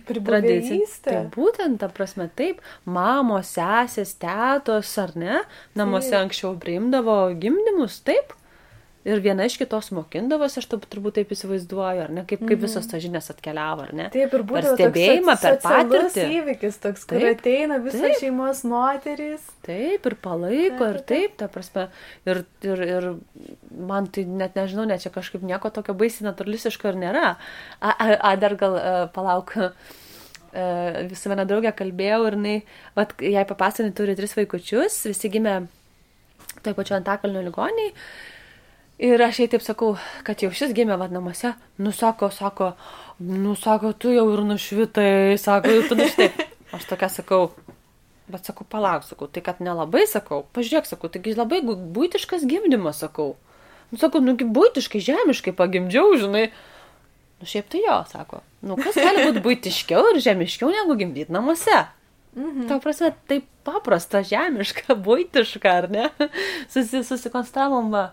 Pribuvėjystė. 0.08 1.12
Tai 1.12 1.22
būtent, 1.36 1.80
ta 1.82 1.90
prasme, 1.94 2.30
taip, 2.40 2.64
mamos, 2.86 3.54
sesės, 3.58 4.16
tėtos 4.22 4.92
ar 5.02 5.16
ne, 5.20 5.40
namuose 5.80 6.14
Taip. 6.14 6.22
anksčiau 6.26 6.56
priimdavo 6.62 7.22
gimdymus, 7.42 8.02
taip. 8.08 8.36
Ir 9.08 9.22
viena 9.24 9.46
iš 9.48 9.54
kitos 9.56 9.94
mokindavosi, 9.96 10.58
aš 10.60 10.66
taip, 10.74 10.82
turbūt 10.92 11.16
taip 11.16 11.30
įsivaizduoju, 11.32 12.02
ar 12.04 12.10
ne, 12.12 12.26
kaip, 12.28 12.42
kaip 12.44 12.60
visos 12.60 12.84
tos 12.90 13.00
žinios 13.00 13.30
atkeliavo, 13.32 13.86
ar 13.88 13.94
ne. 13.96 14.08
Taip 14.12 14.34
ir 14.36 14.42
būtent 14.50 14.74
stebėjimą, 14.76 15.36
per 15.40 15.56
patirtį. 15.64 16.26
įvykis 16.42 16.80
toks, 16.84 17.06
kur 17.08 17.24
Taip, 17.24 17.40
ateina 17.40 17.78
visos 17.80 18.04
taip. 18.04 18.18
šeimos 18.20 18.66
moterys. 18.68 19.46
Taip, 19.64 20.10
ir 20.10 20.16
palaiko, 20.20 20.90
ir 20.92 21.00
Taip, 21.00 21.08
taip, 21.14 21.38
ta 21.40 21.48
prasme. 21.54 21.86
Ir, 22.28 22.42
ir, 22.68 22.84
ir 22.90 23.08
man 23.88 24.10
tai 24.12 24.26
net 24.28 24.60
nežinau, 24.60 24.84
net 24.90 25.06
čia 25.06 25.14
kažkaip 25.16 25.46
nieko 25.48 25.72
tokio 25.72 25.96
baisiai 25.96 26.28
naturalistiško 26.28 26.92
ir 26.92 27.00
nėra. 27.06 27.30
A, 27.80 27.94
a, 27.96 28.10
a 28.20 28.36
dar 28.42 28.58
gal 28.60 28.76
uh, 28.76 28.98
palauk. 29.16 29.56
Uh, 30.50 31.08
visą 31.08 31.30
vieną 31.30 31.44
draugę 31.46 31.72
kalbėjau 31.78 32.24
ir 32.26 32.36
jinai, 32.36 32.56
vat, 32.98 33.12
jai 33.22 33.44
papasakojai, 33.46 33.94
turi 33.94 34.16
tris 34.18 34.34
vaikučius, 34.34 34.96
visi 35.06 35.30
gimė 35.30 35.60
toj 36.66 36.74
pačioj 36.76 36.98
Antakalnio 36.98 37.44
ligoniai. 37.46 37.94
Ir 39.00 39.22
aš 39.24 39.38
jai 39.40 39.48
taip 39.48 39.64
sakau, 39.64 39.94
kad 40.28 40.42
jau 40.44 40.50
šis 40.52 40.74
gimė 40.76 40.98
vad 41.00 41.14
namuose, 41.16 41.54
nusako, 41.80 42.28
sako, 42.36 42.74
nusako, 43.24 43.94
tu 43.96 44.12
jau 44.12 44.26
ir 44.34 44.42
nušvitai, 44.44 45.38
sako, 45.40 45.72
jau 45.78 45.86
tu 45.88 45.96
nušvitai. 45.96 46.48
Aš 46.76 46.84
tokia 46.90 47.08
sakau, 47.08 47.46
bet 48.28 48.50
sakau, 48.50 48.68
palauk, 48.68 49.06
sakau, 49.08 49.30
tai 49.32 49.42
kad 49.46 49.62
nelabai 49.64 50.04
sakau, 50.04 50.42
pažiūrėk, 50.52 50.90
sakau, 50.90 51.08
taigi 51.14 51.32
labai 51.38 51.62
būtiškas 51.64 52.44
gimdymas, 52.50 53.00
sakau. 53.06 53.38
Nu, 53.90 54.02
sakau, 54.02 54.20
nugi 54.20 54.44
būtiškai, 54.46 55.00
žemiškai 55.02 55.56
pagimdžiau, 55.58 56.20
žinai. 56.20 56.50
Nu, 57.40 57.48
šiaip 57.48 57.72
tai 57.72 57.86
jo, 57.86 57.96
sako. 58.12 58.44
Nu, 58.68 58.76
kas 58.84 59.00
gali 59.00 59.24
būti 59.30 59.42
būtiškiau 59.48 60.12
ir 60.12 60.20
žemiškiau 60.28 60.76
negu 60.76 61.00
gimdyti 61.00 61.32
namuose? 61.34 61.86
Mhm. 62.38 62.68
Ta 62.70 62.78
prasme, 62.80 63.10
taip 63.28 63.48
paprasta, 63.66 64.22
žemiška, 64.26 64.94
būtiška, 65.06 65.72
ar 65.82 65.88
ne? 65.92 66.06
Susi, 66.72 67.02
susikonstravom 67.06 67.90
e, 67.98 68.04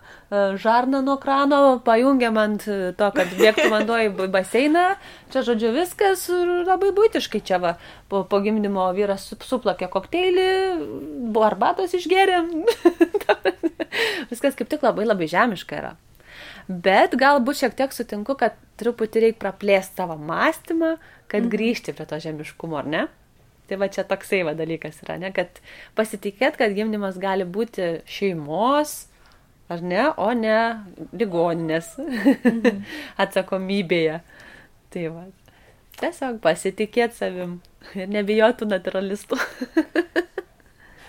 žarną 0.57 1.03
nuo 1.05 1.17
krano, 1.21 1.59
pajungiam 1.85 2.37
ant 2.41 2.65
to, 2.65 3.09
kad 3.13 3.35
bėgtų 3.37 3.67
vanduo 3.75 3.99
į 4.01 4.27
baseiną. 4.33 4.87
Čia, 5.33 5.43
žodžiu, 5.47 5.71
viskas 5.75 6.25
labai 6.67 6.89
būtiškai 6.97 7.43
čia 7.45 7.61
va. 7.61 7.75
Po, 8.09 8.23
po 8.25 8.41
gimdymo 8.43 8.89
vyras 8.97 9.29
sup- 9.29 9.45
suplakė 9.45 9.89
kokteilį, 9.93 10.49
buvo 11.29 11.45
arbatos 11.47 11.93
išgėrėm. 11.97 12.51
viskas 14.33 14.57
kaip 14.57 14.69
tik 14.73 14.85
labai 14.85 15.05
labai 15.07 15.29
žemiška 15.31 15.77
yra. 15.77 15.93
Bet 16.67 17.13
galbūt 17.15 17.61
šiek 17.61 17.77
tiek 17.79 17.93
sutinku, 17.95 18.35
kad 18.35 18.57
truputį 18.81 19.23
reikia 19.23 19.39
praplėsti 19.45 20.01
savo 20.01 20.17
mąstymą, 20.19 20.97
kad 21.31 21.47
grįžti 21.53 21.95
prie 21.95 22.09
to 22.09 22.19
žemiškumo, 22.25 22.81
ar 22.81 22.89
ne? 22.91 23.05
Tai 23.67 23.79
va 23.81 23.89
čia 23.91 24.05
toksai 24.07 24.43
va 24.47 24.53
dalykas 24.57 25.01
yra, 25.03 25.17
ne? 25.19 25.33
Kad 25.35 25.59
pasitikėt, 25.97 26.55
kad 26.59 26.75
gimdymas 26.75 27.19
gali 27.19 27.43
būti 27.43 27.97
šeimos, 28.07 28.95
ar 29.69 29.83
ne, 29.83 30.05
o 30.15 30.29
ne 30.37 30.59
ligoninės 31.17 31.93
atsakomybėje. 33.23 34.21
Tai 34.93 35.05
va. 35.17 35.27
Tiesiog 35.97 36.39
pasitikėt 36.43 37.17
savim 37.17 37.57
ir 37.97 38.09
nebijotų 38.13 38.69
naturalistų. 38.69 39.39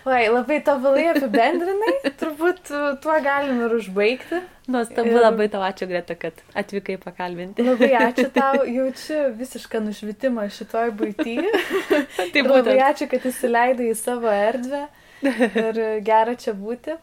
Oi, 0.06 0.28
labai 0.30 0.60
tobulai 0.64 1.08
apibendrinai, 1.10 1.94
turbūt 2.20 2.70
tuo 3.02 3.16
galim 3.24 3.58
ir 3.66 3.74
užbaigti. 3.76 4.38
Nuostabu, 4.68 5.10
Ir- 5.10 5.20
labai 5.24 5.48
tau 5.52 5.62
ačiū, 5.64 5.88
Greta, 5.90 6.14
kad 6.14 6.38
atvykai 6.60 6.98
pakalbinti. 7.02 7.64
Labai 7.66 7.88
ačiū 8.06 8.28
tau, 8.36 8.62
jaučiu 8.68 9.18
visišką 9.40 9.80
nušvitimą 9.86 10.46
šitoj 10.54 10.92
būtyje. 11.00 11.50
Tai 12.16 12.28
Ir 12.28 12.44
labai 12.46 12.62
būtent. 12.62 12.84
ačiū, 12.90 13.08
kad 13.14 13.26
įsileidai 13.32 13.90
į 13.92 13.96
savo 14.00 14.32
erdvę 14.32 14.84
ir 15.24 15.82
gera 16.06 16.36
čia 16.38 16.54
būti. 16.56 16.96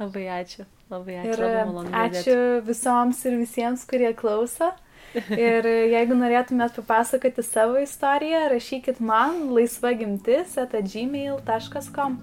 Labai 0.00 0.24
ačiū. 0.40 0.64
Labai 0.90 1.18
ačiū. 1.20 1.34
Ir 1.34 1.44
labai 1.44 2.06
ačiū 2.08 2.38
visoms 2.66 3.20
ir 3.28 3.36
visiems, 3.42 3.84
kurie 3.90 4.10
klauso. 4.18 4.72
Ir 5.14 5.66
jeigu 5.92 6.16
norėtumėt 6.18 6.76
papasakoti 6.80 7.44
savo 7.46 7.78
istoriją, 7.82 8.46
rašykit 8.52 9.00
man 9.00 9.50
laisvagimtis 9.54 10.56
atagmail.com. 10.60 12.16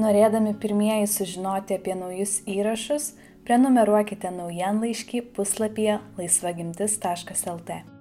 Norėdami 0.00 0.54
pirmieji 0.60 1.08
sužinoti 1.10 1.76
apie 1.76 1.96
naujus 1.98 2.38
įrašus, 2.48 3.12
prenumeruokite 3.44 4.30
naujienlaiškį 4.32 5.24
puslapyje 5.36 5.98
laisvagimtis.lt. 6.20 7.99